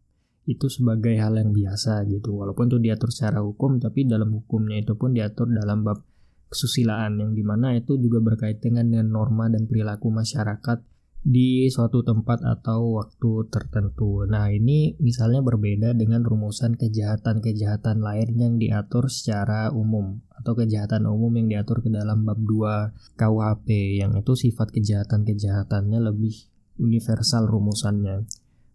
itu 0.43 0.67
sebagai 0.67 1.15
hal 1.15 1.39
yang 1.39 1.55
biasa 1.55 2.03
gitu 2.11 2.35
walaupun 2.35 2.67
itu 2.67 2.77
diatur 2.83 3.09
secara 3.15 3.39
hukum 3.39 3.79
tapi 3.79 4.03
dalam 4.03 4.35
hukumnya 4.35 4.83
itu 4.83 4.99
pun 4.99 5.15
diatur 5.15 5.47
dalam 5.47 5.87
bab 5.87 6.03
kesusilaan 6.51 7.17
yang 7.17 7.31
di 7.33 7.41
mana 7.41 7.73
itu 7.73 7.97
juga 7.97 8.21
berkaitan 8.21 8.77
dengan 8.77 9.09
norma 9.09 9.49
dan 9.49 9.65
perilaku 9.65 10.13
masyarakat 10.13 10.83
di 11.23 11.71
suatu 11.71 12.03
tempat 12.03 12.43
atau 12.43 12.99
waktu 12.99 13.47
tertentu. 13.47 14.27
Nah, 14.27 14.51
ini 14.51 14.99
misalnya 14.99 15.39
berbeda 15.39 15.95
dengan 15.95 16.19
rumusan 16.19 16.75
kejahatan-kejahatan 16.75 18.03
lain 18.03 18.29
yang 18.35 18.53
diatur 18.59 19.07
secara 19.07 19.71
umum 19.71 20.19
atau 20.35 20.51
kejahatan 20.51 21.07
umum 21.07 21.31
yang 21.39 21.47
diatur 21.47 21.79
ke 21.79 21.87
dalam 21.87 22.27
bab 22.27 22.43
2 22.43 23.15
KUHP 23.15 24.03
yang 24.03 24.19
itu 24.19 24.35
sifat 24.35 24.75
kejahatan-kejahatannya 24.75 26.03
lebih 26.03 26.35
universal 26.75 27.47
rumusannya. 27.47 28.27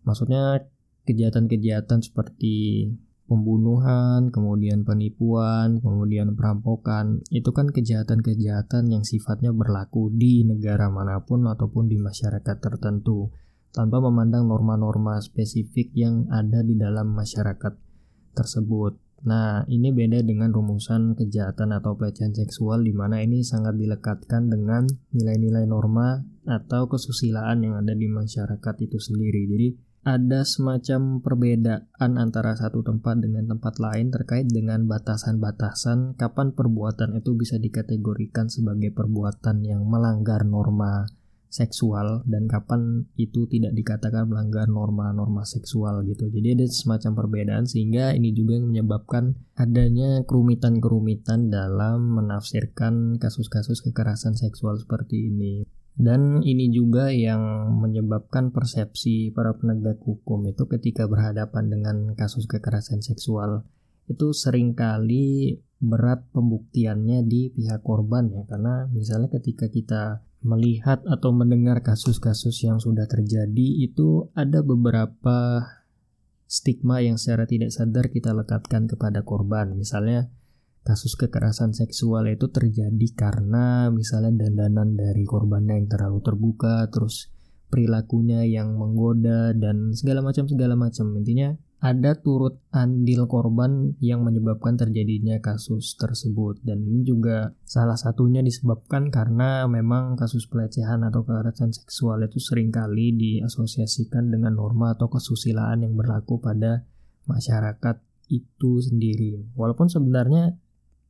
Maksudnya 0.08 0.64
kejahatan-kejahatan 1.08 2.04
seperti 2.04 2.84
pembunuhan, 3.28 4.32
kemudian 4.32 4.88
penipuan, 4.88 5.80
kemudian 5.84 6.32
perampokan, 6.32 7.20
itu 7.28 7.52
kan 7.52 7.68
kejahatan-kejahatan 7.68 8.88
yang 8.88 9.04
sifatnya 9.04 9.52
berlaku 9.52 10.08
di 10.12 10.48
negara 10.48 10.88
mana 10.88 11.24
pun 11.24 11.44
ataupun 11.44 11.92
di 11.92 12.00
masyarakat 12.00 12.56
tertentu, 12.60 13.28
tanpa 13.72 14.00
memandang 14.00 14.48
norma-norma 14.48 15.20
spesifik 15.20 15.92
yang 15.92 16.24
ada 16.32 16.64
di 16.64 16.74
dalam 16.74 17.12
masyarakat 17.12 17.76
tersebut. 18.32 18.96
Nah, 19.18 19.66
ini 19.66 19.90
beda 19.90 20.22
dengan 20.22 20.54
rumusan 20.54 21.18
kejahatan 21.18 21.74
atau 21.74 21.98
pelecehan 21.98 22.32
seksual 22.38 22.86
di 22.86 22.94
mana 22.94 23.18
ini 23.18 23.42
sangat 23.42 23.74
dilekatkan 23.74 24.46
dengan 24.46 24.86
nilai-nilai 25.10 25.66
norma 25.66 26.22
atau 26.46 26.86
kesusilaan 26.86 27.66
yang 27.66 27.74
ada 27.82 27.98
di 27.98 28.06
masyarakat 28.06 28.74
itu 28.78 28.98
sendiri. 29.02 29.42
Jadi, 29.50 29.68
ada 30.08 30.40
semacam 30.40 31.20
perbedaan 31.20 32.16
antara 32.16 32.56
satu 32.56 32.80
tempat 32.80 33.20
dengan 33.20 33.44
tempat 33.44 33.76
lain 33.76 34.08
terkait 34.08 34.48
dengan 34.48 34.88
batasan-batasan 34.88 36.16
kapan 36.16 36.56
perbuatan 36.56 37.20
itu 37.20 37.36
bisa 37.36 37.60
dikategorikan 37.60 38.48
sebagai 38.48 38.88
perbuatan 38.96 39.68
yang 39.68 39.84
melanggar 39.84 40.48
norma 40.48 41.04
seksual 41.52 42.24
dan 42.24 42.48
kapan 42.48 43.04
itu 43.20 43.44
tidak 43.52 43.76
dikatakan 43.76 44.28
melanggar 44.28 44.64
norma-norma 44.64 45.44
seksual 45.44 46.00
gitu. 46.08 46.28
Jadi 46.32 46.56
ada 46.56 46.66
semacam 46.68 47.12
perbedaan 47.12 47.64
sehingga 47.68 48.16
ini 48.16 48.32
juga 48.32 48.56
yang 48.56 48.72
menyebabkan 48.72 49.36
adanya 49.60 50.24
kerumitan-kerumitan 50.24 51.52
dalam 51.52 52.16
menafsirkan 52.16 53.20
kasus-kasus 53.20 53.84
kekerasan 53.84 54.40
seksual 54.40 54.80
seperti 54.80 55.28
ini. 55.28 55.68
Dan 55.98 56.46
ini 56.46 56.70
juga 56.70 57.10
yang 57.10 57.74
menyebabkan 57.82 58.54
persepsi 58.54 59.34
para 59.34 59.58
penegak 59.58 59.98
hukum 59.98 60.46
itu 60.46 60.70
ketika 60.70 61.10
berhadapan 61.10 61.74
dengan 61.74 61.96
kasus 62.14 62.46
kekerasan 62.46 63.02
seksual 63.02 63.66
itu 64.06 64.30
sering 64.32 64.78
kali 64.78 65.58
berat 65.82 66.22
pembuktiannya 66.30 67.26
di 67.26 67.50
pihak 67.50 67.82
korban 67.82 68.30
ya. 68.30 68.46
Karena 68.46 68.86
misalnya 68.94 69.26
ketika 69.34 69.66
kita 69.66 70.22
melihat 70.38 71.02
atau 71.02 71.34
mendengar 71.34 71.82
kasus-kasus 71.82 72.62
yang 72.62 72.78
sudah 72.78 73.10
terjadi 73.10 73.82
itu 73.82 74.30
ada 74.38 74.62
beberapa 74.62 75.66
stigma 76.46 77.02
yang 77.02 77.18
secara 77.18 77.44
tidak 77.44 77.74
sadar 77.74 78.06
kita 78.08 78.30
lekatkan 78.32 78.86
kepada 78.86 79.26
korban. 79.26 79.74
Misalnya 79.74 80.30
kasus 80.86 81.14
kekerasan 81.16 81.76
seksual 81.76 82.26
itu 82.30 82.48
terjadi 82.48 83.08
karena 83.16 83.92
misalnya 83.92 84.46
dandanan 84.46 84.96
dari 84.96 85.24
korbannya 85.28 85.84
yang 85.84 85.88
terlalu 85.88 86.20
terbuka, 86.24 86.88
terus 86.88 87.28
perilakunya 87.68 88.48
yang 88.48 88.80
menggoda 88.80 89.52
dan 89.52 89.92
segala 89.92 90.24
macam 90.24 90.48
segala 90.48 90.74
macam. 90.74 91.12
Intinya 91.20 91.52
ada 91.78 92.18
turut 92.18 92.58
andil 92.74 93.30
korban 93.30 93.94
yang 94.02 94.26
menyebabkan 94.26 94.74
terjadinya 94.74 95.38
kasus 95.38 95.94
tersebut 95.94 96.58
dan 96.66 96.82
ini 96.82 97.06
juga 97.06 97.54
salah 97.62 97.94
satunya 97.94 98.42
disebabkan 98.42 99.14
karena 99.14 99.62
memang 99.70 100.18
kasus 100.18 100.50
pelecehan 100.50 101.06
atau 101.06 101.22
kekerasan 101.22 101.70
seksual 101.70 102.26
itu 102.26 102.42
sering 102.42 102.74
kali 102.74 103.14
diasosiasikan 103.14 104.26
dengan 104.26 104.58
norma 104.58 104.98
atau 104.98 105.06
kesusilaan 105.06 105.86
yang 105.86 105.94
berlaku 105.94 106.42
pada 106.42 106.82
masyarakat 107.30 108.02
itu 108.26 108.72
sendiri. 108.82 109.46
Walaupun 109.54 109.86
sebenarnya 109.86 110.58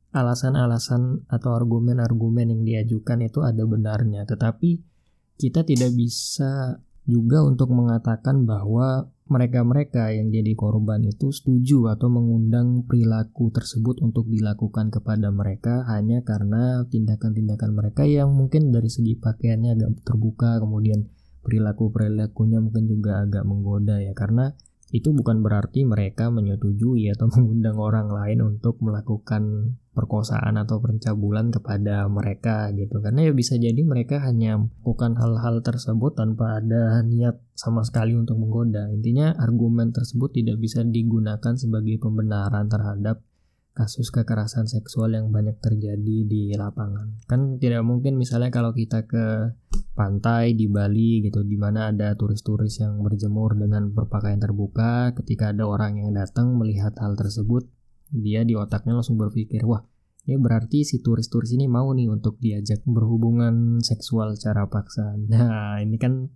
alasan-alasan 0.09 1.29
atau 1.29 1.53
argumen-argumen 1.53 2.49
yang 2.49 2.61
diajukan 2.65 3.21
itu 3.21 3.45
ada 3.45 3.61
benarnya, 3.65 4.25
tetapi 4.25 4.81
kita 5.39 5.63
tidak 5.63 5.93
bisa 5.95 6.81
juga 7.09 7.41
untuk 7.41 7.73
mengatakan 7.73 8.45
bahwa 8.45 9.09
mereka-mereka 9.29 10.09
yang 10.09 10.33
jadi 10.33 10.57
korban 10.57 11.05
itu 11.05 11.29
setuju 11.29 11.93
atau 11.93 12.09
mengundang 12.09 12.85
perilaku 12.89 13.53
tersebut 13.53 14.01
untuk 14.01 14.25
dilakukan 14.25 14.89
kepada 14.89 15.29
mereka 15.29 15.85
hanya 15.85 16.25
karena 16.25 16.81
tindakan-tindakan 16.89 17.77
mereka 17.77 18.09
yang 18.09 18.33
mungkin 18.33 18.73
dari 18.73 18.89
segi 18.89 19.21
pakaiannya 19.21 19.77
agak 19.77 19.89
terbuka, 20.01 20.57
kemudian 20.57 21.05
perilaku-perilakunya 21.45 22.57
mungkin 22.57 22.89
juga 22.89 23.21
agak 23.21 23.45
menggoda 23.45 24.01
ya. 24.01 24.17
Karena 24.17 24.49
itu 24.89 25.13
bukan 25.13 25.45
berarti 25.45 25.85
mereka 25.85 26.33
menyetujui 26.33 27.09
atau 27.13 27.29
mengundang 27.37 27.77
orang 27.77 28.09
lain 28.09 28.39
untuk 28.55 28.81
melakukan 28.81 29.75
perkosaan 29.93 30.55
atau 30.55 30.79
pencabulan 30.79 31.51
kepada 31.51 32.07
mereka 32.07 32.71
gitu. 32.73 33.03
Karena 33.03 33.29
ya 33.29 33.33
bisa 33.35 33.59
jadi 33.59 33.83
mereka 33.83 34.23
hanya 34.23 34.57
melakukan 34.57 35.19
hal-hal 35.19 35.59
tersebut 35.59 36.15
tanpa 36.15 36.63
ada 36.63 37.03
niat 37.03 37.43
sama 37.53 37.83
sekali 37.83 38.15
untuk 38.15 38.39
menggoda. 38.39 38.87
Intinya 38.89 39.35
argumen 39.35 39.91
tersebut 39.91 40.31
tidak 40.31 40.57
bisa 40.63 40.81
digunakan 40.87 41.53
sebagai 41.59 41.99
pembenaran 41.99 42.71
terhadap 42.71 43.21
kasus 43.79 44.11
kekerasan 44.11 44.67
seksual 44.67 45.15
yang 45.15 45.31
banyak 45.31 45.55
terjadi 45.63 46.27
di 46.27 46.51
lapangan. 46.51 47.15
Kan 47.31 47.63
tidak 47.63 47.87
mungkin 47.87 48.19
misalnya 48.19 48.51
kalau 48.51 48.75
kita 48.75 49.07
ke 49.07 49.55
pantai 49.95 50.51
di 50.51 50.67
Bali 50.67 51.23
gitu 51.23 51.47
di 51.47 51.55
mana 51.55 51.95
ada 51.95 52.11
turis-turis 52.19 52.83
yang 52.83 52.99
berjemur 52.99 53.55
dengan 53.55 53.95
berpakaian 53.95 54.43
terbuka, 54.43 55.15
ketika 55.15 55.55
ada 55.55 55.63
orang 55.63 55.95
yang 55.95 56.11
datang 56.11 56.59
melihat 56.59 56.91
hal 56.99 57.15
tersebut, 57.15 57.71
dia 58.11 58.43
di 58.43 58.59
otaknya 58.59 58.99
langsung 58.99 59.15
berpikir, 59.15 59.63
"Wah, 59.63 59.87
ya 60.27 60.35
berarti 60.35 60.83
si 60.83 60.99
turis-turis 60.99 61.55
ini 61.55 61.71
mau 61.71 61.95
nih 61.95 62.11
untuk 62.11 62.35
diajak 62.43 62.83
berhubungan 62.83 63.79
seksual 63.79 64.35
secara 64.35 64.67
paksa." 64.67 65.15
Nah, 65.31 65.79
ini 65.79 65.95
kan 65.95 66.27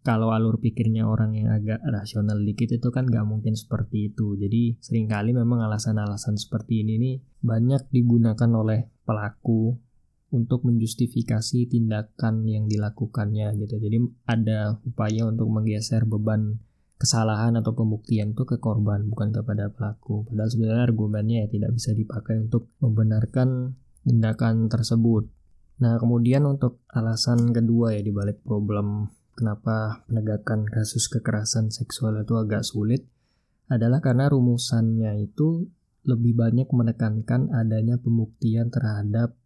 kalau 0.00 0.32
alur 0.32 0.56
pikirnya 0.56 1.04
orang 1.04 1.36
yang 1.36 1.52
agak 1.52 1.76
rasional 1.84 2.40
dikit 2.40 2.72
itu 2.72 2.88
kan 2.88 3.04
nggak 3.04 3.26
mungkin 3.28 3.52
seperti 3.52 4.12
itu. 4.12 4.32
Jadi 4.40 4.80
sering 4.80 5.06
kali 5.12 5.36
memang 5.36 5.60
alasan-alasan 5.60 6.40
seperti 6.40 6.80
ini 6.80 6.94
nih 6.96 7.16
banyak 7.44 7.92
digunakan 7.92 8.50
oleh 8.56 8.88
pelaku 9.04 9.76
untuk 10.30 10.64
menjustifikasi 10.64 11.68
tindakan 11.68 12.48
yang 12.48 12.64
dilakukannya 12.64 13.52
gitu. 13.60 13.76
Jadi 13.76 13.96
ada 14.24 14.80
upaya 14.86 15.28
untuk 15.28 15.52
menggeser 15.52 16.08
beban 16.08 16.62
kesalahan 17.00 17.56
atau 17.56 17.72
pembuktian 17.72 18.36
itu 18.36 18.44
ke 18.44 18.56
korban 18.56 19.04
bukan 19.04 19.32
kepada 19.36 19.68
pelaku. 19.68 20.24
Padahal 20.28 20.48
sebenarnya 20.48 20.84
argumennya 20.84 21.36
ya 21.44 21.48
tidak 21.48 21.70
bisa 21.76 21.90
dipakai 21.92 22.40
untuk 22.40 22.72
membenarkan 22.80 23.76
tindakan 24.04 24.68
tersebut. 24.68 25.28
Nah, 25.80 25.96
kemudian 25.96 26.44
untuk 26.44 26.84
alasan 26.92 27.56
kedua 27.56 27.96
ya 27.96 28.04
dibalik 28.04 28.44
problem 28.44 29.08
kenapa 29.34 30.04
penegakan 30.10 30.66
kasus 30.68 31.08
kekerasan 31.08 31.70
seksual 31.70 32.20
itu 32.20 32.36
agak 32.36 32.66
sulit 32.66 33.06
adalah 33.70 34.02
karena 34.02 34.26
rumusannya 34.26 35.22
itu 35.22 35.70
lebih 36.04 36.34
banyak 36.34 36.68
menekankan 36.72 37.52
adanya 37.52 38.00
pembuktian 38.00 38.72
terhadap 38.72 39.36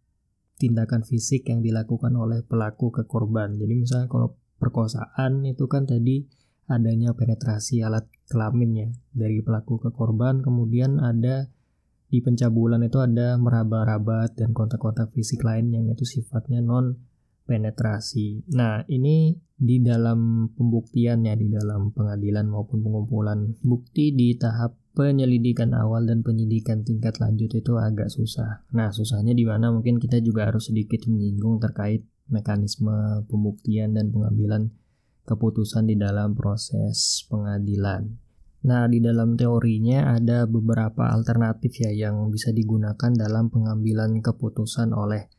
tindakan 0.55 1.03
fisik 1.03 1.45
yang 1.51 1.59
dilakukan 1.59 2.15
oleh 2.15 2.41
pelaku 2.41 2.89
ke 2.89 3.03
korban. 3.03 3.59
Jadi 3.59 3.73
misalnya 3.75 4.07
kalau 4.07 4.39
perkosaan 4.57 5.43
itu 5.43 5.67
kan 5.67 5.83
tadi 5.83 6.23
adanya 6.65 7.13
penetrasi 7.13 7.83
alat 7.85 8.07
kelaminnya 8.31 8.89
dari 9.13 9.43
pelaku 9.43 9.77
ke 9.77 9.89
korban, 9.93 10.41
kemudian 10.41 10.97
ada 10.97 11.51
di 12.09 12.23
pencabulan 12.23 12.81
itu 12.81 13.03
ada 13.03 13.35
meraba-raba 13.35 14.31
dan 14.33 14.55
kontak-kontak 14.55 15.11
fisik 15.11 15.43
lain 15.43 15.73
yang 15.75 15.85
itu 15.91 16.07
sifatnya 16.07 16.63
non 16.63 16.95
penetrasi. 17.45 18.43
Nah, 18.51 18.83
ini 18.89 19.37
di 19.55 19.79
dalam 19.79 20.51
pembuktiannya 20.51 21.33
di 21.39 21.47
dalam 21.47 21.95
pengadilan 21.95 22.43
maupun 22.49 22.83
pengumpulan 22.83 23.55
bukti 23.63 24.11
di 24.11 24.35
tahap 24.35 24.75
penyelidikan 24.97 25.71
awal 25.71 26.03
dan 26.03 26.25
penyidikan 26.25 26.83
tingkat 26.83 27.15
lanjut 27.23 27.53
itu 27.55 27.77
agak 27.79 28.11
susah. 28.11 28.65
Nah, 28.75 28.91
susahnya 28.91 29.31
di 29.31 29.47
mana 29.47 29.71
mungkin 29.71 30.01
kita 30.01 30.19
juga 30.19 30.51
harus 30.51 30.67
sedikit 30.67 31.07
menyinggung 31.07 31.63
terkait 31.63 32.03
mekanisme 32.27 33.23
pembuktian 33.29 33.93
dan 33.93 34.09
pengambilan 34.09 34.73
keputusan 35.29 35.87
di 35.87 35.95
dalam 35.95 36.33
proses 36.33 37.23
pengadilan. 37.29 38.17
Nah, 38.65 38.89
di 38.89 38.97
dalam 38.97 39.37
teorinya 39.37 40.17
ada 40.17 40.49
beberapa 40.49 41.13
alternatif 41.13 41.85
ya 41.85 41.93
yang 41.93 42.33
bisa 42.33 42.49
digunakan 42.49 43.13
dalam 43.13 43.53
pengambilan 43.53 44.25
keputusan 44.25 44.89
oleh 44.89 45.29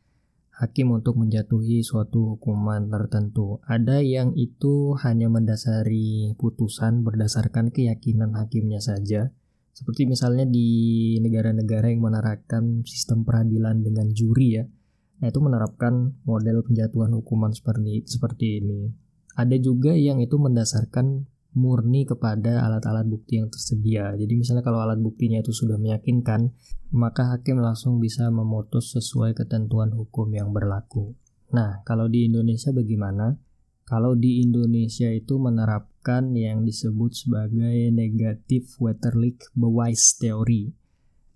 hakim 0.57 0.89
untuk 0.89 1.21
menjatuhi 1.21 1.85
suatu 1.85 2.35
hukuman 2.35 2.89
tertentu. 2.89 3.61
Ada 3.69 4.01
yang 4.01 4.33
itu 4.33 4.97
hanya 5.05 5.29
mendasari 5.29 6.33
putusan 6.33 7.05
berdasarkan 7.05 7.69
keyakinan 7.69 8.33
hakimnya 8.33 8.81
saja. 8.81 9.29
Seperti 9.77 10.09
misalnya 10.09 10.49
di 10.49 11.13
negara-negara 11.21 11.93
yang 11.93 12.01
menerapkan 12.01 12.81
sistem 12.89 13.21
peradilan 13.21 13.85
dengan 13.85 14.09
juri 14.09 14.57
ya. 14.57 14.65
Nah, 15.21 15.29
itu 15.29 15.37
menerapkan 15.37 16.17
model 16.25 16.65
penjatuhan 16.65 17.13
hukuman 17.13 17.53
seperti 17.53 18.09
seperti 18.09 18.65
ini. 18.65 18.89
Ada 19.37 19.61
juga 19.61 19.93
yang 19.93 20.17
itu 20.17 20.41
mendasarkan 20.41 21.29
murni 21.55 22.03
kepada 22.03 22.65
alat-alat 22.65 23.07
bukti 23.07 23.39
yang 23.39 23.47
tersedia. 23.47 24.13
Jadi 24.17 24.33
misalnya 24.35 24.63
kalau 24.65 24.83
alat 24.83 24.99
buktinya 24.99 25.39
itu 25.39 25.55
sudah 25.55 25.79
meyakinkan, 25.79 26.51
maka 26.91 27.35
hakim 27.35 27.59
langsung 27.59 27.99
bisa 28.01 28.27
memutus 28.27 28.91
sesuai 28.95 29.35
ketentuan 29.37 29.91
hukum 29.95 30.27
yang 30.33 30.51
berlaku. 30.51 31.15
Nah, 31.53 31.81
kalau 31.87 32.11
di 32.11 32.27
Indonesia 32.27 32.75
bagaimana? 32.75 33.39
Kalau 33.87 34.19
di 34.19 34.43
Indonesia 34.43 35.07
itu 35.07 35.39
menerapkan 35.39 36.35
yang 36.35 36.67
disebut 36.67 37.15
sebagai 37.15 37.87
negatif 37.95 38.75
Wetterlich 38.83 39.39
Beweis 39.55 40.19
Theory 40.19 40.75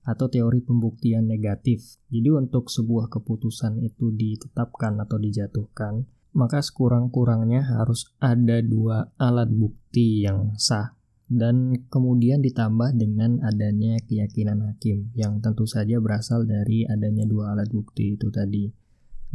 atau 0.03 0.27
teori 0.27 0.59
pembuktian 0.59 1.31
negatif. 1.31 1.95
Jadi 2.11 2.27
untuk 2.27 2.67
sebuah 2.67 3.07
keputusan 3.07 3.79
itu 3.79 4.11
ditetapkan 4.11 4.99
atau 4.99 5.15
dijatuhkan, 5.15 6.03
maka 6.31 6.63
sekurang-kurangnya 6.63 7.63
harus 7.63 8.11
ada 8.23 8.63
dua 8.63 9.11
alat 9.19 9.51
bukti 9.51 10.23
yang 10.23 10.55
sah 10.55 10.95
dan 11.31 11.87
kemudian 11.87 12.43
ditambah 12.43 12.91
dengan 12.99 13.39
adanya 13.47 13.95
keyakinan 14.03 14.67
hakim 14.67 15.15
yang 15.15 15.39
tentu 15.39 15.63
saja 15.63 15.95
berasal 16.03 16.43
dari 16.43 16.83
adanya 16.83 17.23
dua 17.23 17.55
alat 17.55 17.71
bukti 17.71 18.19
itu 18.19 18.27
tadi. 18.27 18.67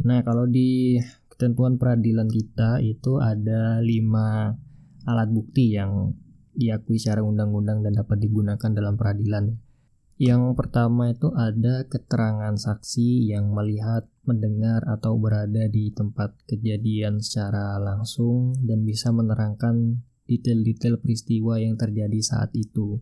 Nah, 0.05 0.21
kalau 0.21 0.45
di 0.45 1.01
ketentuan 1.25 1.81
peradilan 1.81 2.29
kita 2.29 2.85
itu 2.85 3.17
ada 3.17 3.81
lima 3.81 4.53
alat 5.09 5.29
bukti 5.33 5.73
yang 5.73 6.13
diakui 6.53 7.01
secara 7.01 7.25
undang-undang 7.25 7.81
dan 7.81 7.97
dapat 7.97 8.21
digunakan 8.21 8.69
dalam 8.69 8.93
peradilan. 8.93 9.57
Yang 10.17 10.53
pertama 10.57 11.13
itu 11.13 11.29
ada 11.33 11.85
keterangan 11.85 12.57
saksi 12.57 13.29
yang 13.29 13.53
melihat, 13.53 14.09
mendengar, 14.27 14.83
atau 14.85 15.15
berada 15.15 15.65
di 15.71 15.89
tempat 15.95 16.35
kejadian 16.45 17.23
secara 17.23 17.79
langsung 17.79 18.53
dan 18.61 18.83
bisa 18.83 19.09
menerangkan 19.15 20.03
detail-detail 20.27 20.99
peristiwa 20.99 21.57
yang 21.57 21.79
terjadi 21.79 22.19
saat 22.19 22.51
itu. 22.53 22.99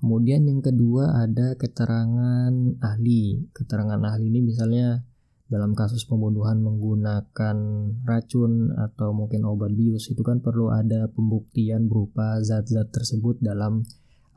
Kemudian 0.00 0.48
yang 0.48 0.64
kedua 0.64 1.20
ada 1.20 1.58
keterangan 1.60 2.54
ahli. 2.80 3.52
Keterangan 3.52 4.00
ahli 4.00 4.32
ini 4.32 4.40
misalnya 4.40 5.04
dalam 5.50 5.74
kasus 5.74 6.06
pembunuhan 6.06 6.62
menggunakan 6.62 7.58
racun 8.06 8.70
atau 8.78 9.10
mungkin 9.10 9.44
obat 9.44 9.74
bius 9.74 10.08
itu 10.08 10.22
kan 10.22 10.38
perlu 10.38 10.70
ada 10.70 11.10
pembuktian 11.10 11.90
berupa 11.90 12.38
zat-zat 12.40 12.94
tersebut 12.94 13.42
dalam 13.42 13.82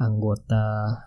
anggota 0.02 0.98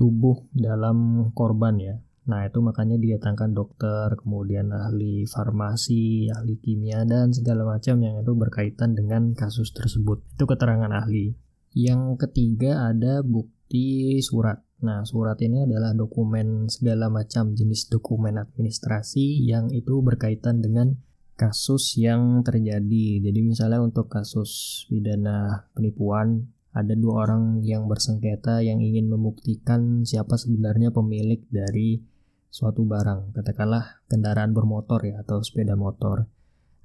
tubuh 0.00 0.50
dalam 0.50 1.30
korban 1.36 1.76
ya. 1.78 1.96
Nah, 2.22 2.46
itu 2.46 2.62
makanya 2.62 2.94
didatangkan 3.02 3.50
dokter, 3.50 4.14
kemudian 4.14 4.70
ahli 4.70 5.26
farmasi, 5.26 6.30
ahli 6.30 6.54
kimia 6.62 7.02
dan 7.02 7.34
segala 7.34 7.66
macam 7.66 7.98
yang 7.98 8.22
itu 8.22 8.32
berkaitan 8.38 8.94
dengan 8.94 9.34
kasus 9.34 9.74
tersebut. 9.74 10.22
Itu 10.38 10.46
keterangan 10.46 10.90
ahli. 10.94 11.34
Yang 11.74 12.22
ketiga 12.22 12.94
ada 12.94 13.26
bukti 13.26 14.22
surat. 14.22 14.62
Nah, 14.86 15.02
surat 15.02 15.38
ini 15.42 15.66
adalah 15.66 15.94
dokumen 15.98 16.70
segala 16.70 17.10
macam 17.10 17.58
jenis 17.58 17.90
dokumen 17.90 18.38
administrasi 18.38 19.42
yang 19.42 19.70
itu 19.74 19.98
berkaitan 19.98 20.62
dengan 20.62 20.94
kasus 21.34 21.98
yang 21.98 22.46
terjadi. 22.46 23.18
Jadi 23.18 23.40
misalnya 23.42 23.82
untuk 23.82 24.06
kasus 24.06 24.84
pidana 24.86 25.66
penipuan, 25.74 26.54
ada 26.70 26.94
dua 26.94 27.26
orang 27.26 27.66
yang 27.66 27.90
bersengketa 27.90 28.62
yang 28.62 28.78
ingin 28.78 29.10
membuktikan 29.10 30.06
siapa 30.06 30.38
sebenarnya 30.38 30.94
pemilik 30.94 31.42
dari 31.50 32.11
suatu 32.52 32.84
barang, 32.84 33.32
katakanlah 33.32 34.04
kendaraan 34.12 34.52
bermotor 34.52 35.00
ya 35.08 35.24
atau 35.24 35.40
sepeda 35.40 35.72
motor. 35.72 36.28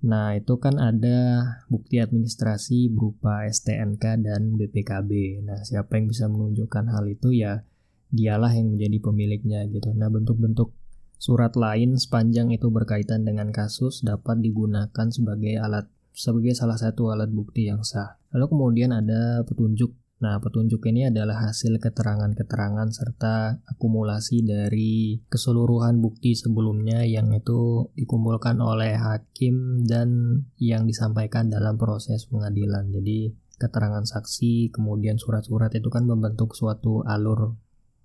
Nah, 0.08 0.38
itu 0.38 0.56
kan 0.64 0.80
ada 0.80 1.44
bukti 1.68 2.00
administrasi 2.00 2.88
berupa 2.88 3.44
STNK 3.44 4.24
dan 4.24 4.56
BPKB. 4.56 5.44
Nah, 5.44 5.60
siapa 5.68 6.00
yang 6.00 6.08
bisa 6.08 6.32
menunjukkan 6.32 6.88
hal 6.88 7.04
itu 7.12 7.36
ya 7.36 7.68
dialah 8.08 8.56
yang 8.56 8.72
menjadi 8.72 8.98
pemiliknya 9.04 9.68
gitu. 9.68 9.92
Nah, 9.92 10.08
bentuk-bentuk 10.08 10.72
surat 11.20 11.58
lain 11.60 12.00
sepanjang 12.00 12.54
itu 12.54 12.72
berkaitan 12.72 13.28
dengan 13.28 13.50
kasus 13.52 14.06
dapat 14.06 14.40
digunakan 14.40 15.08
sebagai 15.12 15.60
alat 15.60 15.92
sebagai 16.14 16.54
salah 16.56 16.78
satu 16.80 17.12
alat 17.12 17.30
bukti 17.30 17.68
yang 17.68 17.84
sah. 17.84 18.18
Lalu 18.32 18.46
kemudian 18.54 18.96
ada 18.96 19.44
petunjuk. 19.44 19.94
Nah, 20.18 20.42
petunjuk 20.42 20.82
ini 20.90 21.14
adalah 21.14 21.46
hasil 21.46 21.78
keterangan-keterangan 21.78 22.90
serta 22.90 23.62
akumulasi 23.70 24.42
dari 24.42 25.22
keseluruhan 25.30 26.02
bukti 26.02 26.34
sebelumnya 26.34 27.06
yang 27.06 27.30
itu 27.38 27.94
dikumpulkan 27.94 28.58
oleh 28.58 28.98
hakim 28.98 29.86
dan 29.86 30.42
yang 30.58 30.90
disampaikan 30.90 31.54
dalam 31.54 31.78
proses 31.78 32.26
pengadilan. 32.34 32.90
Jadi, 32.90 33.30
keterangan 33.62 34.10
saksi, 34.10 34.74
kemudian 34.74 35.22
surat-surat 35.22 35.70
itu 35.78 35.94
kan 35.94 36.10
membentuk 36.10 36.58
suatu 36.58 37.06
alur 37.06 37.54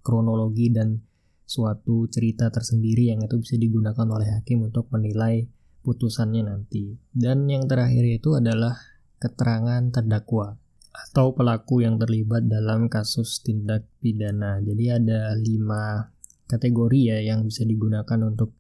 kronologi 0.05 0.69
dan 0.69 1.01
suatu 1.49 2.13
cerita 2.13 2.53
tersendiri 2.53 3.09
yang 3.09 3.25
itu 3.25 3.41
bisa 3.41 3.57
digunakan 3.57 4.05
oleh 4.05 4.37
hakim 4.37 4.69
untuk 4.69 4.93
menilai 4.93 5.49
putusannya 5.81 6.45
nanti. 6.45 6.93
Dan 7.09 7.49
yang 7.49 7.65
terakhir 7.65 8.05
itu 8.05 8.37
adalah 8.37 8.77
keterangan 9.17 9.89
terdakwa 9.89 10.61
atau 10.93 11.33
pelaku 11.33 11.83
yang 11.83 11.97
terlibat 11.97 12.45
dalam 12.45 12.93
kasus 12.93 13.41
tindak 13.41 13.89
pidana. 14.05 14.61
Jadi 14.61 14.85
ada 14.93 15.33
lima 15.35 16.13
kategori 16.45 17.01
ya 17.01 17.19
yang 17.33 17.49
bisa 17.49 17.65
digunakan 17.65 18.21
untuk 18.21 18.53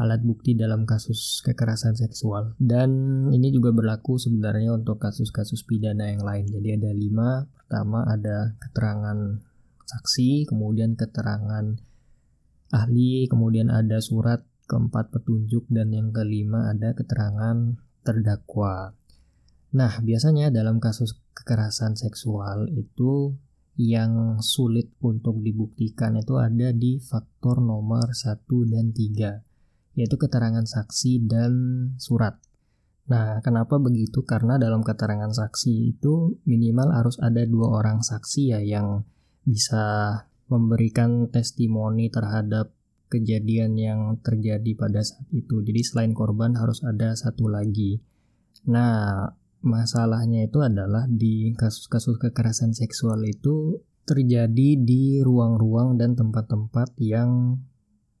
alat 0.00 0.24
bukti 0.24 0.56
dalam 0.56 0.88
kasus 0.88 1.44
kekerasan 1.44 1.96
seksual. 1.96 2.56
Dan 2.56 3.28
ini 3.32 3.52
juga 3.52 3.72
berlaku 3.72 4.16
sebenarnya 4.16 4.76
untuk 4.76 4.96
kasus-kasus 4.96 5.64
pidana 5.68 6.08
yang 6.08 6.24
lain. 6.24 6.48
Jadi 6.48 6.68
ada 6.76 6.90
lima. 6.92 7.44
Pertama 7.52 8.08
ada 8.08 8.56
keterangan 8.60 9.40
saksi, 9.84 10.48
kemudian 10.48 10.96
keterangan 10.96 11.76
ahli, 12.70 13.26
kemudian 13.26 13.68
ada 13.68 13.98
surat 13.98 14.46
keempat 14.70 15.10
petunjuk, 15.10 15.66
dan 15.66 15.90
yang 15.90 16.14
kelima 16.14 16.70
ada 16.70 16.94
keterangan 16.94 17.74
terdakwa. 18.06 18.94
Nah, 19.70 20.02
biasanya 20.02 20.50
dalam 20.50 20.82
kasus 20.82 21.18
kekerasan 21.40 21.96
seksual 21.96 22.68
itu 22.76 23.34
yang 23.80 24.36
sulit 24.44 24.92
untuk 25.00 25.40
dibuktikan 25.40 26.20
itu 26.20 26.36
ada 26.36 26.68
di 26.76 27.00
faktor 27.00 27.64
nomor 27.64 28.12
1 28.12 28.44
dan 28.68 28.92
3, 28.92 29.96
yaitu 29.96 30.16
keterangan 30.20 30.68
saksi 30.68 31.24
dan 31.24 31.52
surat. 31.96 32.36
Nah, 33.08 33.40
kenapa 33.40 33.80
begitu? 33.80 34.22
Karena 34.22 34.60
dalam 34.60 34.84
keterangan 34.84 35.32
saksi 35.32 35.96
itu 35.96 36.38
minimal 36.44 36.92
harus 36.92 37.16
ada 37.18 37.42
dua 37.42 37.82
orang 37.82 38.04
saksi 38.04 38.54
ya 38.54 38.60
yang 38.60 39.02
bisa 39.42 40.14
memberikan 40.46 41.26
testimoni 41.32 42.06
terhadap 42.12 42.70
kejadian 43.10 43.74
yang 43.74 44.00
terjadi 44.22 44.78
pada 44.78 45.02
saat 45.02 45.26
itu. 45.34 45.58
Jadi 45.66 45.80
selain 45.82 46.12
korban 46.14 46.54
harus 46.54 46.86
ada 46.86 47.16
satu 47.18 47.50
lagi. 47.50 47.98
Nah, 48.70 49.26
masalahnya 49.60 50.48
itu 50.48 50.64
adalah 50.64 51.04
di 51.08 51.52
kasus-kasus 51.56 52.16
kekerasan 52.16 52.72
seksual 52.72 53.20
itu 53.24 53.80
terjadi 54.08 54.74
di 54.80 55.22
ruang-ruang 55.22 56.00
dan 56.00 56.18
tempat-tempat 56.18 56.98
yang 56.98 57.62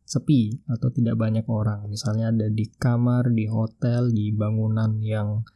sepi 0.06 0.62
atau 0.66 0.90
tidak 0.90 1.18
banyak 1.18 1.46
orang. 1.46 1.86
Misalnya 1.86 2.34
ada 2.34 2.46
di 2.50 2.66
kamar, 2.66 3.30
di 3.30 3.46
hotel, 3.46 4.10
di 4.10 4.34
bangunan 4.34 4.98
yang 5.02 5.46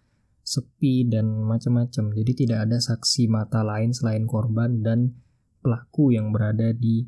sepi 0.45 1.09
dan 1.11 1.43
macam-macam. 1.43 2.15
Jadi 2.15 2.33
tidak 2.47 2.71
ada 2.71 2.79
saksi 2.79 3.27
mata 3.27 3.67
lain 3.67 3.91
selain 3.91 4.31
korban 4.31 4.85
dan 4.85 5.19
pelaku 5.65 6.15
yang 6.15 6.31
berada 6.31 6.71
di 6.71 7.03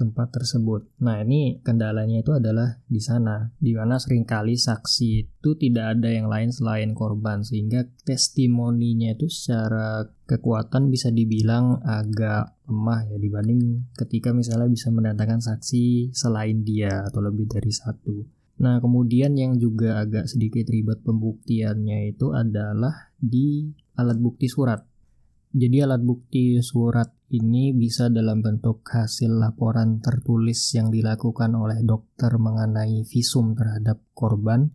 tempat 0.00 0.32
tersebut. 0.32 0.88
Nah, 1.04 1.20
ini 1.20 1.60
kendalanya 1.60 2.24
itu 2.24 2.32
adalah 2.32 2.80
di 2.88 2.96
sana, 2.96 3.52
di 3.60 3.76
mana 3.76 4.00
sering 4.00 4.24
kali 4.24 4.56
saksi 4.56 5.36
itu 5.36 5.50
tidak 5.60 6.00
ada 6.00 6.08
yang 6.08 6.32
lain 6.32 6.48
selain 6.48 6.96
korban, 6.96 7.44
sehingga 7.44 7.84
testimoninya 8.08 9.12
itu 9.12 9.28
secara 9.28 10.08
kekuatan 10.24 10.88
bisa 10.88 11.12
dibilang 11.12 11.84
agak 11.84 12.56
lemah 12.64 13.04
ya 13.12 13.20
dibanding 13.20 13.92
ketika 13.98 14.32
misalnya 14.32 14.72
bisa 14.72 14.88
mendatangkan 14.88 15.44
saksi 15.44 16.16
selain 16.16 16.64
dia 16.64 17.04
atau 17.04 17.20
lebih 17.20 17.44
dari 17.44 17.68
satu. 17.68 18.24
Nah, 18.60 18.80
kemudian 18.80 19.36
yang 19.36 19.60
juga 19.60 20.00
agak 20.00 20.28
sedikit 20.28 20.68
ribet 20.72 21.04
pembuktiannya 21.04 22.12
itu 22.16 22.32
adalah 22.32 23.12
di 23.16 23.68
alat 24.00 24.16
bukti 24.16 24.48
surat. 24.48 24.80
Jadi 25.50 25.76
alat 25.84 26.00
bukti 26.04 26.60
surat 26.64 27.19
ini 27.30 27.70
bisa 27.70 28.10
dalam 28.10 28.42
bentuk 28.42 28.82
hasil 28.82 29.30
laporan 29.38 30.02
tertulis 30.02 30.58
yang 30.74 30.90
dilakukan 30.90 31.54
oleh 31.54 31.78
dokter 31.86 32.34
mengenai 32.34 33.06
visum 33.06 33.54
terhadap 33.54 34.02
korban 34.18 34.74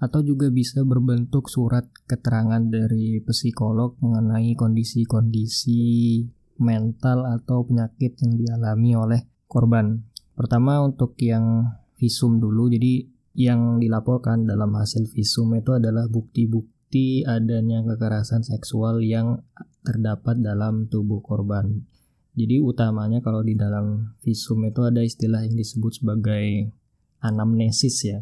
atau 0.00 0.24
juga 0.24 0.48
bisa 0.48 0.80
berbentuk 0.80 1.52
surat 1.52 1.84
keterangan 2.08 2.64
dari 2.72 3.20
psikolog 3.20 4.00
mengenai 4.00 4.56
kondisi-kondisi 4.56 5.80
mental 6.56 7.28
atau 7.28 7.68
penyakit 7.68 8.16
yang 8.24 8.32
dialami 8.40 8.96
oleh 8.96 9.20
korban. 9.44 10.00
Pertama 10.32 10.80
untuk 10.80 11.20
yang 11.20 11.68
visum 12.00 12.40
dulu, 12.40 12.72
jadi 12.72 13.04
yang 13.36 13.76
dilaporkan 13.76 14.48
dalam 14.48 14.72
hasil 14.72 15.04
visum 15.04 15.52
itu 15.52 15.76
adalah 15.76 16.08
bukti-bukti 16.08 17.28
adanya 17.28 17.84
kekerasan 17.84 18.40
seksual 18.40 19.04
yang 19.04 19.44
terdapat 19.82 20.40
dalam 20.40 20.86
tubuh 20.86 21.20
korban. 21.24 21.84
Jadi 22.36 22.62
utamanya 22.62 23.18
kalau 23.20 23.42
di 23.42 23.58
dalam 23.58 24.16
visum 24.22 24.62
itu 24.64 24.86
ada 24.86 25.02
istilah 25.02 25.42
yang 25.42 25.58
disebut 25.58 26.00
sebagai 26.00 26.70
anamnesis 27.20 27.96
ya. 28.06 28.18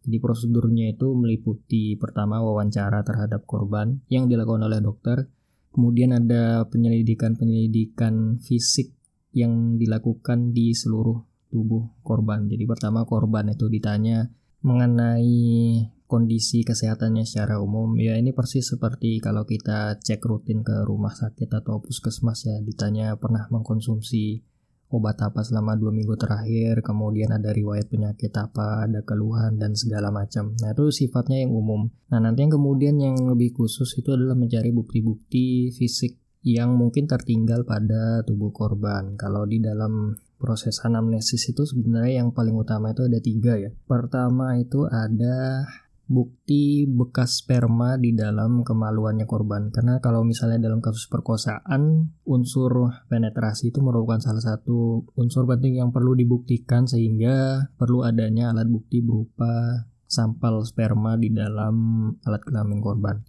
Jadi 0.00 0.16
prosedurnya 0.16 0.96
itu 0.96 1.12
meliputi 1.12 1.94
pertama 2.00 2.40
wawancara 2.40 3.04
terhadap 3.04 3.44
korban 3.44 4.00
yang 4.08 4.32
dilakukan 4.32 4.64
oleh 4.64 4.80
dokter, 4.80 5.28
kemudian 5.76 6.16
ada 6.16 6.64
penyelidikan-penyelidikan 6.72 8.40
fisik 8.40 8.96
yang 9.36 9.76
dilakukan 9.76 10.56
di 10.56 10.72
seluruh 10.72 11.20
tubuh 11.52 12.00
korban. 12.00 12.48
Jadi 12.48 12.64
pertama 12.64 13.04
korban 13.04 13.52
itu 13.52 13.68
ditanya 13.68 14.32
mengenai 14.64 15.84
kondisi 16.10 16.66
kesehatannya 16.66 17.22
secara 17.22 17.62
umum. 17.62 17.94
Ya 18.02 18.18
ini 18.18 18.34
persis 18.34 18.66
seperti 18.66 19.22
kalau 19.22 19.46
kita 19.46 20.02
cek 20.02 20.18
rutin 20.26 20.66
ke 20.66 20.82
rumah 20.82 21.14
sakit 21.14 21.46
atau 21.46 21.78
puskesmas 21.78 22.50
ya 22.50 22.58
ditanya 22.58 23.14
pernah 23.14 23.46
mengkonsumsi 23.54 24.42
obat 24.90 25.22
apa 25.22 25.46
selama 25.46 25.78
dua 25.78 25.94
minggu 25.94 26.18
terakhir 26.18 26.82
kemudian 26.82 27.30
ada 27.30 27.54
riwayat 27.54 27.86
penyakit 27.86 28.34
apa 28.34 28.90
ada 28.90 29.06
keluhan 29.06 29.54
dan 29.54 29.78
segala 29.78 30.10
macam. 30.10 30.58
Nah 30.58 30.74
itu 30.74 30.90
sifatnya 30.90 31.46
yang 31.46 31.54
umum. 31.54 31.86
Nah 32.10 32.18
nanti 32.18 32.42
yang 32.42 32.58
kemudian 32.58 32.98
yang 32.98 33.14
lebih 33.30 33.54
khusus 33.54 33.94
itu 33.94 34.10
adalah 34.10 34.34
mencari 34.34 34.74
bukti-bukti 34.74 35.70
fisik 35.70 36.18
yang 36.42 36.74
mungkin 36.74 37.06
tertinggal 37.06 37.62
pada 37.62 38.26
tubuh 38.26 38.50
korban. 38.50 39.14
Kalau 39.14 39.46
di 39.46 39.62
dalam 39.62 40.18
proses 40.40 40.80
anamnesis 40.80 41.52
itu 41.52 41.68
sebenarnya 41.68 42.24
yang 42.24 42.32
paling 42.32 42.56
utama 42.56 42.96
itu 42.96 43.04
ada 43.06 43.20
tiga 43.20 43.54
ya. 43.60 43.70
Pertama 43.84 44.56
itu 44.56 44.88
ada 44.88 45.68
bukti 46.10 46.90
bekas 46.90 47.46
sperma 47.46 47.94
di 47.94 48.10
dalam 48.10 48.66
kemaluannya 48.66 49.30
korban. 49.30 49.70
Karena 49.70 50.02
kalau 50.02 50.26
misalnya 50.26 50.66
dalam 50.66 50.82
kasus 50.82 51.06
perkosaan, 51.06 52.10
unsur 52.26 52.90
penetrasi 53.06 53.70
itu 53.70 53.78
merupakan 53.78 54.18
salah 54.18 54.42
satu 54.42 55.06
unsur 55.14 55.46
penting 55.46 55.78
yang 55.78 55.94
perlu 55.94 56.18
dibuktikan 56.18 56.90
sehingga 56.90 57.70
perlu 57.78 58.02
adanya 58.02 58.50
alat 58.50 58.66
bukti 58.66 58.98
berupa 58.98 59.86
sampel 60.10 60.66
sperma 60.66 61.14
di 61.14 61.30
dalam 61.30 62.10
alat 62.26 62.42
kelamin 62.42 62.82
korban. 62.82 63.22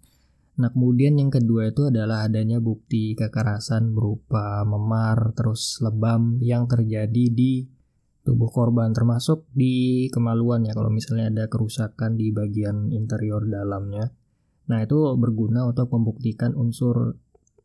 Nah, 0.52 0.68
kemudian 0.68 1.16
yang 1.16 1.32
kedua 1.32 1.70
itu 1.70 1.88
adalah 1.88 2.28
adanya 2.28 2.60
bukti 2.60 3.16
kekerasan 3.16 3.94
berupa 3.96 4.66
memar 4.66 5.32
terus 5.32 5.80
lebam 5.80 6.42
yang 6.44 6.68
terjadi 6.68 7.30
di 7.32 7.64
tubuh 8.22 8.50
korban 8.50 8.94
termasuk 8.94 9.50
di 9.50 10.06
kemaluan 10.14 10.62
ya 10.62 10.72
kalau 10.74 10.90
misalnya 10.94 11.30
ada 11.30 11.44
kerusakan 11.50 12.14
di 12.14 12.30
bagian 12.30 12.94
interior 12.94 13.42
dalamnya. 13.42 14.14
Nah, 14.70 14.78
itu 14.78 15.18
berguna 15.18 15.66
untuk 15.66 15.90
membuktikan 15.90 16.54
unsur 16.54 17.18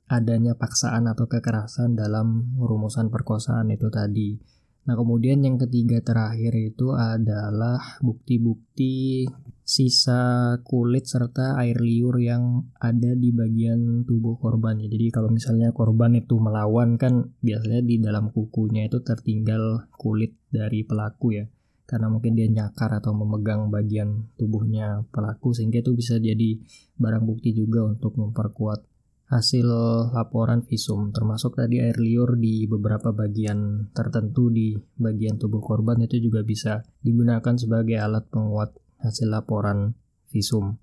adanya 0.10 0.58
paksaan 0.58 1.05
atau 1.05 1.30
kekerasan 1.30 1.93
dalam 1.93 2.58
rumusan 2.58 3.14
perkosaan 3.14 3.70
itu 3.70 3.91
tadi. 3.93 4.39
Nah, 4.88 4.95
kemudian 4.95 5.43
yang 5.43 5.60
ketiga 5.60 5.99
terakhir 6.01 6.55
itu 6.55 6.95
adalah 6.95 7.99
bukti-bukti 7.99 9.28
sisa 9.68 10.55
kulit 10.63 11.11
serta 11.11 11.59
air 11.59 11.84
liur 11.84 12.15
yang 12.24 12.72
ada 12.80 13.11
di 13.11 13.36
bagian 13.36 14.07
tubuh 14.07 14.39
korban. 14.39 14.80
Ya, 14.80 14.88
jadi 14.88 15.11
kalau 15.11 15.28
misalnya 15.28 15.76
korban 15.76 16.15
itu 16.15 16.39
melawan 16.39 16.95
kan 16.95 17.36
biasanya 17.43 17.84
di 17.84 17.99
dalam 17.99 18.32
kukunya 18.32 18.88
itu 18.88 19.03
tertinggal 19.03 19.91
kulit 19.99 20.39
dari 20.47 20.88
pelaku 20.88 21.36
ya. 21.36 21.45
Karena 21.84 22.07
mungkin 22.07 22.39
dia 22.39 22.47
nyakar 22.47 22.95
atau 22.95 23.11
memegang 23.11 23.68
bagian 23.68 24.32
tubuhnya 24.39 25.03
pelaku 25.11 25.51
sehingga 25.51 25.84
itu 25.84 25.91
bisa 25.91 26.15
jadi 26.15 26.63
barang 26.95 27.28
bukti 27.28 27.51
juga 27.51 27.84
untuk 27.84 28.15
memperkuat 28.15 28.88
hasil 29.28 29.68
laporan 30.15 30.63
visum 30.63 31.11
termasuk 31.11 31.59
tadi 31.59 31.84
air 31.84 31.99
liur 31.99 32.39
di 32.39 32.63
beberapa 32.63 33.11
bagian 33.11 33.91
tertentu 33.91 34.47
di 34.47 34.72
bagian 34.95 35.36
tubuh 35.36 35.59
korban 35.59 35.99
itu 35.99 36.24
juga 36.24 36.47
bisa 36.47 36.88
digunakan 37.03 37.59
sebagai 37.59 37.99
alat 37.99 38.24
penguat 38.32 38.72
hasil 39.01 39.29
laporan 39.29 39.97
visum. 40.29 40.77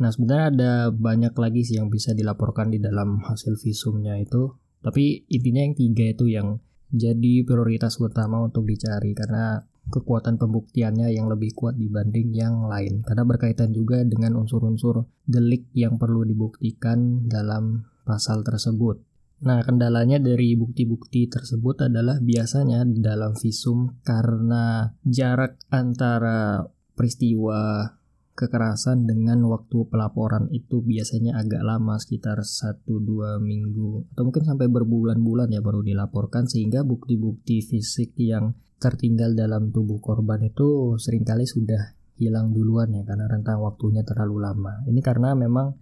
Nah 0.00 0.10
sebenarnya 0.10 0.46
ada 0.50 0.72
banyak 0.90 1.34
lagi 1.38 1.62
sih 1.62 1.78
yang 1.78 1.88
bisa 1.88 2.12
dilaporkan 2.12 2.74
di 2.74 2.82
dalam 2.82 3.22
hasil 3.22 3.54
visumnya 3.60 4.18
itu 4.18 4.50
tapi 4.84 5.24
intinya 5.32 5.64
yang 5.64 5.74
tiga 5.74 6.04
itu 6.12 6.24
yang 6.28 6.48
jadi 6.92 7.42
prioritas 7.48 7.96
utama 7.96 8.44
untuk 8.44 8.68
dicari 8.68 9.16
karena 9.16 9.64
kekuatan 9.88 10.36
pembuktiannya 10.36 11.08
yang 11.12 11.32
lebih 11.32 11.56
kuat 11.56 11.80
dibanding 11.80 12.36
yang 12.36 12.68
lain 12.68 13.00
karena 13.00 13.24
berkaitan 13.24 13.72
juga 13.72 14.04
dengan 14.04 14.36
unsur-unsur 14.36 15.08
delik 15.24 15.72
yang 15.72 15.96
perlu 15.96 16.24
dibuktikan 16.28 17.24
dalam 17.24 17.88
pasal 18.04 18.44
tersebut. 18.44 19.00
Nah, 19.44 19.60
kendalanya 19.60 20.16
dari 20.16 20.56
bukti-bukti 20.56 21.28
tersebut 21.28 21.92
adalah 21.92 22.16
biasanya 22.16 22.80
di 22.88 23.04
dalam 23.04 23.36
visum 23.36 24.00
karena 24.00 24.88
jarak 25.04 25.60
antara 25.68 26.64
peristiwa 26.94 27.90
kekerasan 28.34 29.06
dengan 29.06 29.46
waktu 29.46 29.86
pelaporan 29.86 30.50
itu 30.50 30.82
biasanya 30.82 31.38
agak 31.38 31.62
lama 31.62 31.94
sekitar 32.02 32.42
1-2 32.42 33.38
minggu 33.38 34.10
atau 34.10 34.22
mungkin 34.26 34.42
sampai 34.42 34.66
berbulan-bulan 34.66 35.54
ya 35.54 35.62
baru 35.62 35.86
dilaporkan 35.86 36.50
sehingga 36.50 36.82
bukti-bukti 36.82 37.62
fisik 37.62 38.18
yang 38.18 38.58
tertinggal 38.82 39.38
dalam 39.38 39.70
tubuh 39.70 40.02
korban 40.02 40.42
itu 40.42 40.98
sering 40.98 41.22
kali 41.22 41.46
sudah 41.46 41.94
hilang 42.18 42.50
duluan 42.50 42.90
ya 42.94 43.06
karena 43.06 43.30
rentang 43.30 43.62
waktunya 43.62 44.02
terlalu 44.02 44.42
lama. 44.42 44.82
Ini 44.86 44.98
karena 44.98 45.38
memang 45.38 45.78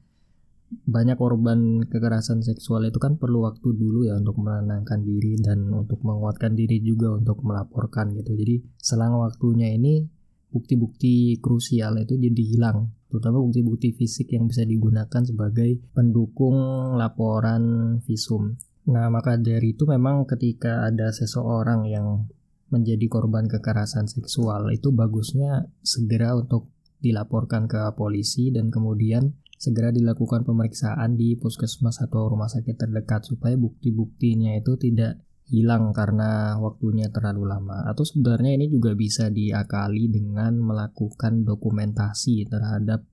banyak 0.72 1.20
korban 1.20 1.84
kekerasan 1.84 2.40
seksual 2.40 2.88
itu 2.88 2.96
kan 2.96 3.20
perlu 3.20 3.44
waktu 3.44 3.76
dulu 3.76 4.08
ya 4.08 4.16
untuk 4.16 4.40
menenangkan 4.40 5.04
diri 5.04 5.36
dan 5.40 5.68
untuk 5.68 6.00
menguatkan 6.00 6.56
diri 6.56 6.80
juga 6.80 7.12
untuk 7.12 7.44
melaporkan 7.44 8.16
gitu. 8.16 8.32
Jadi 8.32 8.64
selang 8.80 9.20
waktunya 9.20 9.72
ini 9.76 10.08
bukti-bukti 10.52 11.40
krusial 11.40 11.96
itu 11.98 12.20
jadi 12.20 12.42
hilang, 12.54 12.92
terutama 13.08 13.40
bukti-bukti 13.40 13.96
fisik 13.96 14.36
yang 14.36 14.46
bisa 14.46 14.62
digunakan 14.68 15.24
sebagai 15.24 15.80
pendukung 15.96 16.54
laporan 17.00 17.98
visum. 18.04 18.60
Nah, 18.92 19.08
maka 19.08 19.40
dari 19.40 19.72
itu 19.72 19.88
memang 19.88 20.28
ketika 20.28 20.84
ada 20.84 21.08
seseorang 21.10 21.88
yang 21.88 22.28
menjadi 22.72 23.04
korban 23.08 23.48
kekerasan 23.48 24.08
seksual 24.08 24.72
itu 24.72 24.92
bagusnya 24.92 25.68
segera 25.84 26.36
untuk 26.36 26.72
dilaporkan 27.04 27.68
ke 27.68 27.92
polisi 27.98 28.48
dan 28.48 28.72
kemudian 28.72 29.36
segera 29.62 29.94
dilakukan 29.94 30.42
pemeriksaan 30.42 31.14
di 31.14 31.38
puskesmas 31.38 32.02
atau 32.02 32.26
rumah 32.26 32.50
sakit 32.50 32.74
terdekat 32.74 33.22
supaya 33.28 33.54
bukti-buktinya 33.54 34.58
itu 34.58 34.74
tidak 34.74 35.22
hilang 35.52 35.92
karena 35.92 36.56
waktunya 36.56 37.12
terlalu 37.12 37.44
lama. 37.44 37.84
Atau 37.84 38.08
sebenarnya 38.08 38.56
ini 38.56 38.72
juga 38.72 38.96
bisa 38.96 39.28
diakali 39.28 40.08
dengan 40.08 40.56
melakukan 40.56 41.44
dokumentasi 41.44 42.48
terhadap 42.48 43.04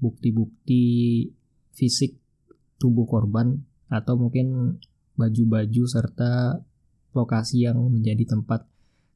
bukti-bukti 0.00 0.84
fisik 1.76 2.16
tubuh 2.80 3.04
korban 3.04 3.60
atau 3.92 4.16
mungkin 4.16 4.80
baju-baju 5.20 5.82
serta 5.84 6.64
lokasi 7.12 7.68
yang 7.68 7.76
menjadi 7.92 8.24
tempat 8.36 8.64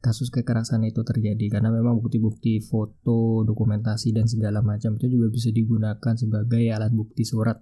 kasus 0.04 0.28
kekerasan 0.28 0.84
itu 0.84 1.00
terjadi. 1.00 1.48
Karena 1.48 1.72
memang 1.72 1.96
bukti-bukti 1.96 2.60
foto, 2.60 3.40
dokumentasi 3.48 4.12
dan 4.12 4.28
segala 4.28 4.60
macam 4.60 5.00
itu 5.00 5.08
juga 5.08 5.32
bisa 5.32 5.48
digunakan 5.48 6.14
sebagai 6.16 6.64
alat 6.72 6.92
bukti 6.92 7.24
surat 7.24 7.56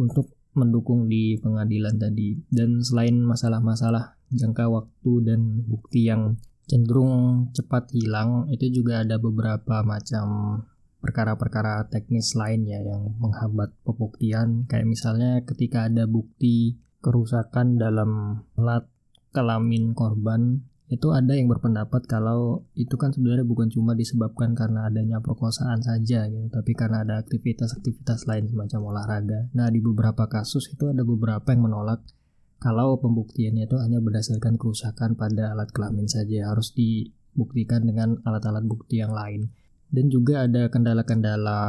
untuk 0.00 0.39
mendukung 0.54 1.06
di 1.06 1.38
pengadilan 1.38 1.96
tadi. 1.98 2.38
Dan 2.50 2.82
selain 2.82 3.22
masalah-masalah 3.22 4.18
jangka 4.30 4.70
waktu 4.70 5.12
dan 5.26 5.66
bukti 5.66 6.06
yang 6.10 6.38
cenderung 6.70 7.50
cepat 7.54 7.90
hilang, 7.90 8.46
itu 8.50 8.70
juga 8.70 9.02
ada 9.02 9.18
beberapa 9.18 9.82
macam 9.82 10.58
perkara-perkara 11.00 11.88
teknis 11.88 12.36
lain 12.36 12.68
ya 12.68 12.78
yang 12.84 13.16
menghambat 13.16 13.72
pembuktian 13.82 14.68
kayak 14.68 14.84
misalnya 14.84 15.40
ketika 15.48 15.88
ada 15.88 16.04
bukti 16.04 16.76
kerusakan 17.00 17.80
dalam 17.80 18.44
alat 18.60 18.84
kelamin 19.32 19.96
korban 19.96 20.68
itu 20.90 21.14
ada 21.14 21.38
yang 21.38 21.46
berpendapat 21.46 22.02
kalau 22.10 22.66
itu 22.74 22.98
kan 22.98 23.14
sebenarnya 23.14 23.46
bukan 23.46 23.70
cuma 23.70 23.94
disebabkan 23.94 24.58
karena 24.58 24.90
adanya 24.90 25.22
perkosaan 25.22 25.78
saja 25.86 26.26
gitu, 26.26 26.50
tapi 26.50 26.74
karena 26.74 27.06
ada 27.06 27.22
aktivitas-aktivitas 27.22 28.26
lain 28.26 28.50
semacam 28.50 28.80
olahraga. 28.90 29.46
Nah, 29.54 29.70
di 29.70 29.78
beberapa 29.78 30.26
kasus 30.26 30.66
itu 30.66 30.90
ada 30.90 31.06
beberapa 31.06 31.46
yang 31.54 31.70
menolak 31.70 32.02
kalau 32.58 32.98
pembuktiannya 32.98 33.70
itu 33.70 33.78
hanya 33.78 34.02
berdasarkan 34.02 34.58
kerusakan 34.58 35.14
pada 35.14 35.54
alat 35.54 35.70
kelamin 35.70 36.10
saja, 36.10 36.50
harus 36.50 36.74
dibuktikan 36.74 37.86
dengan 37.86 38.18
alat-alat 38.26 38.66
bukti 38.66 38.98
yang 38.98 39.14
lain. 39.14 39.54
Dan 39.94 40.10
juga 40.10 40.42
ada 40.50 40.74
kendala-kendala 40.74 41.62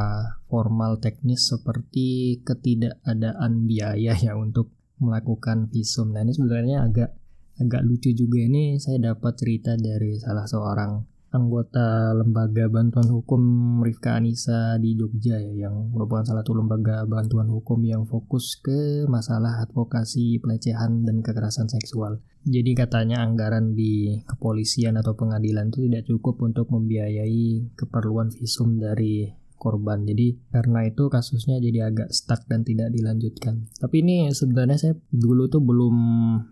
formal 0.50 0.98
teknis 0.98 1.46
seperti 1.46 2.42
ketidakadaan 2.42 3.70
biaya 3.70 4.18
ya 4.18 4.34
untuk 4.34 4.74
melakukan 4.98 5.70
visum. 5.70 6.10
Nah, 6.10 6.26
ini 6.26 6.34
sebenarnya 6.34 6.90
agak 6.90 7.21
agak 7.60 7.84
lucu 7.84 8.14
juga 8.16 8.40
ini 8.40 8.80
saya 8.80 9.12
dapat 9.12 9.36
cerita 9.36 9.76
dari 9.76 10.16
salah 10.16 10.48
seorang 10.48 11.12
anggota 11.32 12.12
lembaga 12.12 12.68
bantuan 12.68 13.08
hukum 13.08 13.42
Rifka 13.80 14.20
Anissa 14.20 14.76
di 14.76 14.92
Jogja 14.94 15.40
ya 15.40 15.66
yang 15.66 15.88
merupakan 15.90 16.28
salah 16.28 16.44
satu 16.44 16.60
lembaga 16.60 17.08
bantuan 17.08 17.48
hukum 17.48 17.80
yang 17.88 18.04
fokus 18.04 18.60
ke 18.60 19.08
masalah 19.08 19.64
advokasi 19.64 20.38
pelecehan 20.44 21.08
dan 21.08 21.24
kekerasan 21.24 21.72
seksual. 21.72 22.20
Jadi 22.44 22.76
katanya 22.76 23.24
anggaran 23.24 23.72
di 23.72 24.20
kepolisian 24.28 25.00
atau 25.00 25.16
pengadilan 25.16 25.72
itu 25.72 25.88
tidak 25.88 26.04
cukup 26.04 26.36
untuk 26.44 26.68
membiayai 26.68 27.72
keperluan 27.80 28.28
visum 28.28 28.76
dari 28.76 29.41
korban. 29.62 30.02
Jadi 30.02 30.50
karena 30.50 30.90
itu 30.90 31.06
kasusnya 31.06 31.62
jadi 31.62 31.94
agak 31.94 32.10
stuck 32.10 32.42
dan 32.50 32.66
tidak 32.66 32.90
dilanjutkan. 32.90 33.70
Tapi 33.78 34.02
ini 34.02 34.26
sebenarnya 34.34 34.78
saya 34.82 34.94
dulu 35.14 35.46
tuh 35.46 35.62
belum 35.62 35.94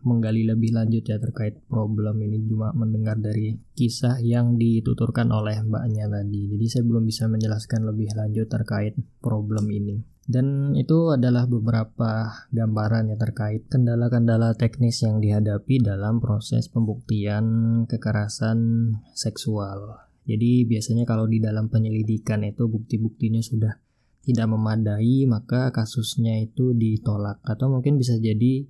menggali 0.06 0.46
lebih 0.46 0.70
lanjut 0.70 1.02
ya 1.02 1.18
terkait 1.18 1.58
problem 1.66 2.22
ini 2.22 2.38
cuma 2.46 2.70
mendengar 2.70 3.18
dari 3.18 3.58
kisah 3.74 4.22
yang 4.22 4.54
dituturkan 4.54 5.34
oleh 5.34 5.58
mbaknya 5.66 6.06
tadi. 6.06 6.54
Jadi 6.54 6.66
saya 6.70 6.84
belum 6.86 7.02
bisa 7.02 7.26
menjelaskan 7.26 7.82
lebih 7.90 8.14
lanjut 8.14 8.46
terkait 8.46 8.94
problem 9.18 9.66
ini. 9.74 9.98
Dan 10.30 10.78
itu 10.78 11.10
adalah 11.10 11.50
beberapa 11.50 12.46
gambaran 12.54 13.10
ya 13.10 13.18
terkait 13.18 13.66
kendala-kendala 13.66 14.54
teknis 14.54 15.02
yang 15.02 15.18
dihadapi 15.18 15.82
dalam 15.82 16.22
proses 16.22 16.70
pembuktian 16.70 17.82
kekerasan 17.90 18.94
seksual. 19.10 20.09
Jadi 20.30 20.62
biasanya 20.62 21.02
kalau 21.02 21.26
di 21.26 21.42
dalam 21.42 21.66
penyelidikan 21.66 22.46
itu 22.46 22.70
bukti-buktinya 22.70 23.42
sudah 23.42 23.74
tidak 24.22 24.46
memadai, 24.46 25.26
maka 25.26 25.74
kasusnya 25.74 26.38
itu 26.38 26.70
ditolak. 26.70 27.42
Atau 27.42 27.74
mungkin 27.74 27.98
bisa 27.98 28.14
jadi 28.14 28.62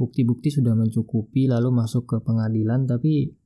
bukti-bukti 0.00 0.48
sudah 0.48 0.72
mencukupi 0.72 1.52
lalu 1.52 1.68
masuk 1.68 2.08
ke 2.08 2.16
pengadilan 2.24 2.88
tapi 2.88 3.36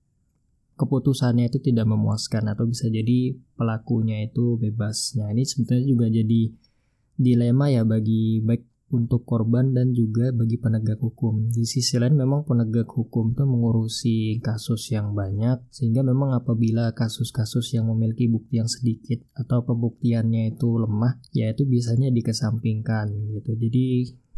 keputusannya 0.76 1.50
itu 1.50 1.58
tidak 1.58 1.88
memuaskan 1.88 2.52
atau 2.52 2.68
bisa 2.68 2.86
jadi 2.86 3.34
pelakunya 3.56 4.28
itu 4.28 4.60
bebas. 4.60 5.16
Nah, 5.18 5.32
ini 5.32 5.42
sebetulnya 5.42 5.84
juga 5.88 6.06
jadi 6.06 6.52
dilema 7.16 7.72
ya 7.72 7.82
bagi 7.82 8.44
baik 8.44 8.75
untuk 8.86 9.26
korban 9.26 9.74
dan 9.74 9.90
juga 9.90 10.30
bagi 10.30 10.62
penegak 10.62 11.02
hukum. 11.02 11.50
Di 11.50 11.66
sisi 11.66 11.98
lain 11.98 12.14
memang 12.14 12.46
penegak 12.46 12.86
hukum 12.86 13.34
itu 13.34 13.42
mengurusi 13.42 14.16
kasus 14.38 14.94
yang 14.94 15.10
banyak 15.10 15.58
sehingga 15.74 16.06
memang 16.06 16.34
apabila 16.38 16.94
kasus-kasus 16.94 17.74
yang 17.74 17.90
memiliki 17.90 18.30
bukti 18.30 18.62
yang 18.62 18.70
sedikit 18.70 19.26
atau 19.34 19.66
pembuktiannya 19.66 20.54
itu 20.54 20.68
lemah 20.78 21.18
ya 21.34 21.50
itu 21.50 21.66
biasanya 21.66 22.14
dikesampingkan 22.14 23.10
gitu. 23.34 23.58
Jadi 23.58 23.86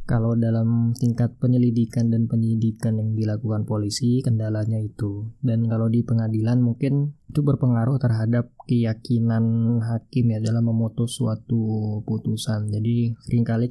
kalau 0.08 0.32
dalam 0.32 0.96
tingkat 0.96 1.36
penyelidikan 1.36 2.08
dan 2.08 2.24
penyidikan 2.32 2.96
yang 2.96 3.12
dilakukan 3.12 3.68
polisi 3.68 4.24
kendalanya 4.24 4.80
itu 4.80 5.28
dan 5.44 5.68
kalau 5.68 5.92
di 5.92 6.00
pengadilan 6.00 6.64
mungkin 6.64 7.12
itu 7.28 7.44
berpengaruh 7.44 8.00
terhadap 8.00 8.48
keyakinan 8.64 9.76
hakim 9.84 10.32
ya 10.32 10.40
dalam 10.40 10.64
memutus 10.64 11.20
suatu 11.20 12.00
putusan 12.08 12.72
jadi 12.72 13.12
sering 13.20 13.44
kali 13.44 13.68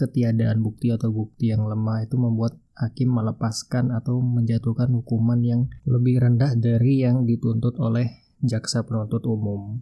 ketiadaan 0.00 0.64
bukti 0.64 0.88
atau 0.88 1.12
bukti 1.12 1.52
yang 1.52 1.68
lemah 1.68 2.08
itu 2.08 2.16
membuat 2.16 2.56
hakim 2.72 3.12
melepaskan 3.12 3.92
atau 3.92 4.24
menjatuhkan 4.24 4.88
hukuman 4.96 5.44
yang 5.44 5.68
lebih 5.84 6.24
rendah 6.24 6.56
dari 6.56 7.04
yang 7.04 7.28
dituntut 7.28 7.76
oleh 7.76 8.08
jaksa 8.40 8.88
penuntut 8.88 9.20
umum. 9.28 9.76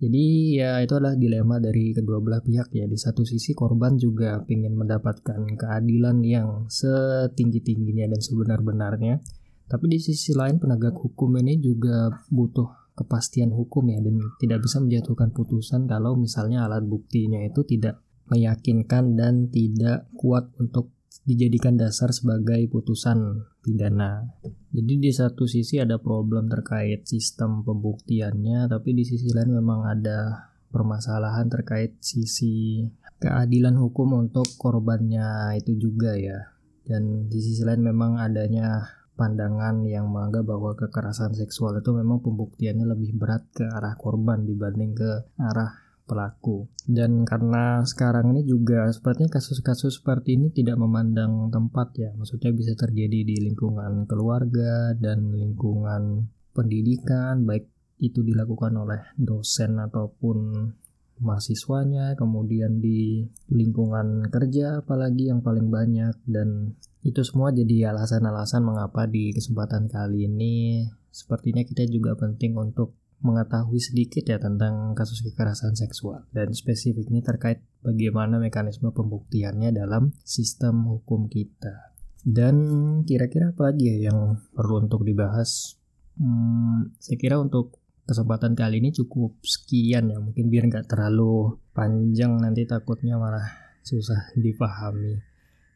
Jadi 0.00 0.56
ya 0.56 0.80
itu 0.80 0.96
adalah 0.96 1.12
dilema 1.12 1.60
dari 1.60 1.92
kedua 1.92 2.24
belah 2.24 2.40
pihak 2.40 2.72
ya. 2.72 2.88
Di 2.88 2.96
satu 2.96 3.26
sisi 3.26 3.52
korban 3.52 4.00
juga 4.00 4.40
ingin 4.48 4.72
mendapatkan 4.72 5.44
keadilan 5.60 6.24
yang 6.24 6.48
setinggi-tingginya 6.72 8.08
dan 8.08 8.20
sebenar-benarnya. 8.22 9.20
Tapi 9.68 9.84
di 9.92 9.98
sisi 10.00 10.32
lain 10.32 10.56
penegak 10.56 10.96
hukum 10.96 11.36
ini 11.36 11.60
juga 11.60 12.08
butuh 12.32 12.80
kepastian 12.96 13.52
hukum 13.52 13.92
ya 13.92 14.00
dan 14.00 14.20
tidak 14.40 14.64
bisa 14.64 14.76
menjatuhkan 14.80 15.32
putusan 15.32 15.88
kalau 15.88 16.16
misalnya 16.16 16.68
alat 16.68 16.84
buktinya 16.84 17.40
itu 17.44 17.64
tidak 17.64 18.02
meyakinkan 18.30 19.18
dan 19.18 19.50
tidak 19.50 20.06
kuat 20.14 20.48
untuk 20.62 20.94
dijadikan 21.26 21.76
dasar 21.76 22.14
sebagai 22.14 22.64
putusan 22.70 23.44
pidana. 23.60 24.30
Jadi 24.70 24.94
di 25.02 25.10
satu 25.10 25.44
sisi 25.44 25.82
ada 25.82 25.98
problem 25.98 26.46
terkait 26.46 27.04
sistem 27.04 27.66
pembuktiannya, 27.66 28.70
tapi 28.70 28.94
di 28.94 29.04
sisi 29.04 29.28
lain 29.34 29.58
memang 29.58 29.84
ada 29.84 30.50
permasalahan 30.70 31.50
terkait 31.50 31.98
sisi 31.98 32.86
keadilan 33.18 33.76
hukum 33.76 34.16
untuk 34.16 34.46
korbannya 34.56 35.58
itu 35.58 35.76
juga 35.76 36.14
ya. 36.16 36.54
Dan 36.86 37.28
di 37.28 37.38
sisi 37.42 37.66
lain 37.66 37.84
memang 37.84 38.16
adanya 38.16 38.86
pandangan 39.18 39.84
yang 39.84 40.08
menganggap 40.08 40.48
bahwa 40.48 40.72
kekerasan 40.72 41.36
seksual 41.36 41.76
itu 41.76 41.92
memang 41.92 42.24
pembuktiannya 42.24 42.88
lebih 42.88 43.20
berat 43.20 43.44
ke 43.52 43.68
arah 43.68 43.92
korban 44.00 44.48
dibanding 44.48 44.96
ke 44.96 45.10
arah 45.36 45.89
pelaku. 46.10 46.66
Dan 46.90 47.22
karena 47.22 47.86
sekarang 47.86 48.34
ini 48.34 48.42
juga 48.42 48.90
sepertinya 48.90 49.38
kasus-kasus 49.38 50.02
seperti 50.02 50.34
ini 50.34 50.50
tidak 50.50 50.74
memandang 50.74 51.54
tempat 51.54 51.94
ya, 51.94 52.10
maksudnya 52.18 52.50
bisa 52.50 52.74
terjadi 52.74 53.22
di 53.22 53.36
lingkungan 53.38 54.10
keluarga 54.10 54.98
dan 54.98 55.30
lingkungan 55.30 56.26
pendidikan, 56.50 57.46
baik 57.46 57.70
itu 58.02 58.26
dilakukan 58.26 58.74
oleh 58.74 59.14
dosen 59.14 59.78
ataupun 59.78 60.66
mahasiswanya, 61.20 62.16
kemudian 62.18 62.80
di 62.80 63.28
lingkungan 63.52 64.26
kerja 64.32 64.82
apalagi 64.82 65.30
yang 65.30 65.44
paling 65.44 65.68
banyak 65.68 66.16
dan 66.26 66.74
itu 67.00 67.20
semua 67.24 67.52
jadi 67.52 67.92
alasan-alasan 67.92 68.64
mengapa 68.64 69.04
di 69.08 69.32
kesempatan 69.32 69.88
kali 69.88 70.28
ini 70.28 70.84
sepertinya 71.08 71.64
kita 71.64 71.88
juga 71.88 72.16
penting 72.16 72.56
untuk 72.56 72.99
mengetahui 73.20 73.80
sedikit 73.80 74.24
ya 74.24 74.40
tentang 74.40 74.96
kasus 74.96 75.20
kekerasan 75.20 75.76
seksual 75.76 76.24
dan 76.32 76.52
spesifiknya 76.56 77.20
terkait 77.20 77.60
bagaimana 77.84 78.40
mekanisme 78.40 78.92
pembuktiannya 78.92 79.76
dalam 79.76 80.16
sistem 80.24 80.88
hukum 80.88 81.28
kita. 81.28 81.92
Dan 82.20 82.56
kira-kira 83.08 83.52
apa 83.52 83.72
lagi 83.72 83.88
ya 83.88 84.12
yang 84.12 84.36
perlu 84.52 84.84
untuk 84.84 85.04
dibahas? 85.04 85.80
Hmm, 86.20 86.92
saya 87.00 87.16
kira 87.16 87.40
untuk 87.40 87.80
kesempatan 88.04 88.52
kali 88.58 88.82
ini 88.82 88.90
cukup 88.92 89.38
sekian 89.40 90.10
ya 90.10 90.18
mungkin 90.18 90.50
biar 90.50 90.66
nggak 90.66 90.90
terlalu 90.90 91.62
panjang 91.70 92.42
nanti 92.42 92.66
takutnya 92.66 93.16
malah 93.16 93.46
susah 93.86 94.36
dipahami. 94.36 95.16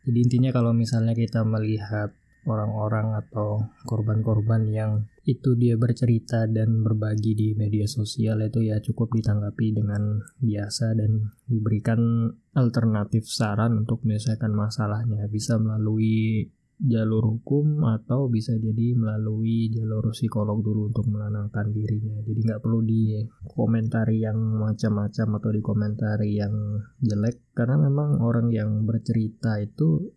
Jadi 0.05 0.19
intinya 0.21 0.51
kalau 0.53 0.77
misalnya 0.77 1.17
kita 1.17 1.41
melihat 1.49 2.13
orang-orang 2.45 3.19
atau 3.19 3.69
korban-korban 3.85 4.63
yang 4.69 4.93
itu 5.25 5.57
dia 5.57 5.81
bercerita 5.81 6.45
dan 6.45 6.85
berbagi 6.85 7.33
di 7.33 7.49
media 7.57 7.89
sosial 7.89 8.45
itu 8.45 8.61
ya 8.61 8.81
cukup 8.85 9.17
ditanggapi 9.17 9.73
dengan 9.73 10.21
biasa 10.41 10.93
dan 10.97 11.33
diberikan 11.49 12.29
alternatif 12.53 13.25
saran 13.25 13.85
untuk 13.85 14.05
menyelesaikan 14.05 14.53
masalahnya. 14.53 15.25
Bisa 15.33 15.57
melalui 15.57 16.53
jalur 16.85 17.39
hukum 17.39 17.87
atau 17.87 18.27
bisa 18.27 18.53
jadi 18.59 18.99
melalui 18.99 19.71
jalur 19.71 20.11
psikolog 20.11 20.61
dulu 20.61 20.91
untuk 20.91 21.07
menenangkan 21.07 21.71
dirinya. 21.71 22.19
Jadi 22.27 22.41
nggak 22.45 22.61
perlu 22.61 22.81
di 22.83 23.23
komentari 23.55 24.21
yang 24.21 24.37
macam-macam 24.59 25.41
atau 25.41 25.51
di 25.55 25.61
komentari 25.63 26.31
yang 26.37 26.55
jelek 26.99 27.55
karena 27.55 27.89
memang 27.89 28.19
orang 28.21 28.51
yang 28.51 28.83
bercerita 28.85 29.63
itu 29.63 30.11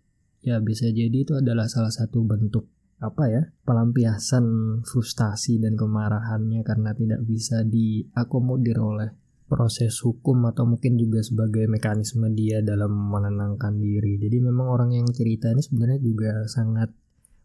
ya 0.47 0.63
bisa 0.63 0.87
jadi 0.87 1.11
itu 1.11 1.35
adalah 1.35 1.67
salah 1.67 1.91
satu 1.91 2.23
bentuk 2.23 2.71
apa 2.97 3.29
ya 3.29 3.43
pelampiasan 3.67 4.79
frustasi 4.81 5.61
dan 5.61 5.77
kemarahannya 5.77 6.65
karena 6.65 6.95
tidak 6.97 7.21
bisa 7.27 7.61
diakomodir 7.61 8.79
oleh 8.81 9.11
proses 9.47 9.95
hukum 10.03 10.43
atau 10.49 10.67
mungkin 10.67 10.99
juga 10.99 11.23
sebagai 11.23 11.71
mekanisme 11.71 12.27
dia 12.35 12.59
dalam 12.59 12.91
menenangkan 12.91 13.79
diri. 13.79 14.19
Jadi 14.19 14.43
memang 14.43 14.67
orang 14.67 14.91
yang 14.91 15.07
cerita 15.07 15.47
ini 15.55 15.63
sebenarnya 15.63 15.99
juga 16.03 16.31
sangat 16.51 16.91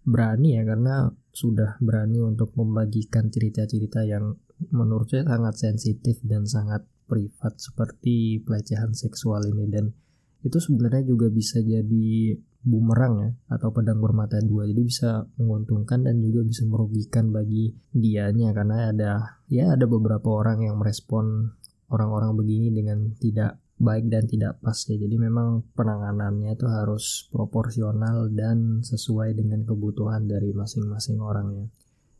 berani 0.02 0.58
ya 0.58 0.66
karena 0.66 1.06
sudah 1.30 1.78
berani 1.78 2.18
untuk 2.18 2.50
membagikan 2.58 3.30
cerita-cerita 3.30 4.02
yang 4.02 4.34
menurut 4.74 5.06
saya 5.14 5.30
sangat 5.30 5.54
sensitif 5.54 6.18
dan 6.26 6.42
sangat 6.42 6.82
privat 7.06 7.54
seperti 7.54 8.42
pelecehan 8.42 8.98
seksual 8.98 9.46
ini 9.46 9.70
dan 9.70 9.94
itu 10.42 10.58
sebenarnya 10.58 11.06
juga 11.06 11.30
bisa 11.30 11.62
jadi 11.62 12.34
bumerang 12.62 13.14
ya 13.18 13.30
atau 13.58 13.74
pedang 13.74 13.98
bermata 13.98 14.38
dua. 14.38 14.66
Jadi 14.70 14.82
bisa 14.86 15.26
menguntungkan 15.38 16.06
dan 16.06 16.22
juga 16.22 16.46
bisa 16.46 16.62
merugikan 16.66 17.34
bagi 17.34 17.74
dianya. 17.90 18.54
Karena 18.54 18.90
ada 18.94 19.42
ya 19.50 19.74
ada 19.74 19.84
beberapa 19.90 20.30
orang 20.30 20.62
yang 20.62 20.78
merespon 20.78 21.54
orang-orang 21.90 22.32
begini 22.38 22.70
dengan 22.72 23.12
tidak 23.18 23.58
baik 23.82 24.06
dan 24.08 24.24
tidak 24.30 24.62
pas 24.62 24.78
ya. 24.86 24.94
Jadi 24.94 25.16
memang 25.18 25.66
penanganannya 25.74 26.54
itu 26.54 26.66
harus 26.70 27.26
proporsional 27.34 28.30
dan 28.30 28.80
sesuai 28.86 29.34
dengan 29.34 29.66
kebutuhan 29.66 30.30
dari 30.30 30.54
masing-masing 30.54 31.18
orang 31.18 31.48
ya. 31.52 31.66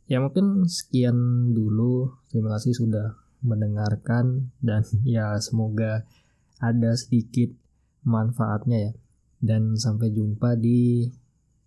Ya 0.03 0.17
mungkin 0.19 0.67
sekian 0.67 1.15
dulu. 1.55 2.19
Terima 2.27 2.59
kasih 2.59 2.75
sudah 2.75 3.15
mendengarkan 3.39 4.51
dan 4.59 4.83
ya 5.07 5.39
semoga 5.39 6.03
ada 6.59 6.91
sedikit 6.95 7.51
manfaatnya 8.03 8.91
ya 8.91 8.91
dan 9.43 9.75
sampai 9.75 10.15
jumpa 10.15 10.55
di 10.55 11.11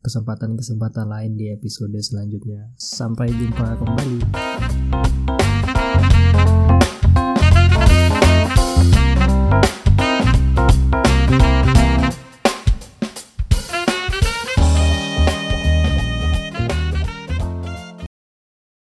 kesempatan-kesempatan 0.01 1.13
lain 1.13 1.37
di 1.37 1.53
episode 1.53 2.01
selanjutnya. 2.01 2.73
Sampai 2.81 3.29
jumpa 3.29 3.77
kembali. 3.77 5.26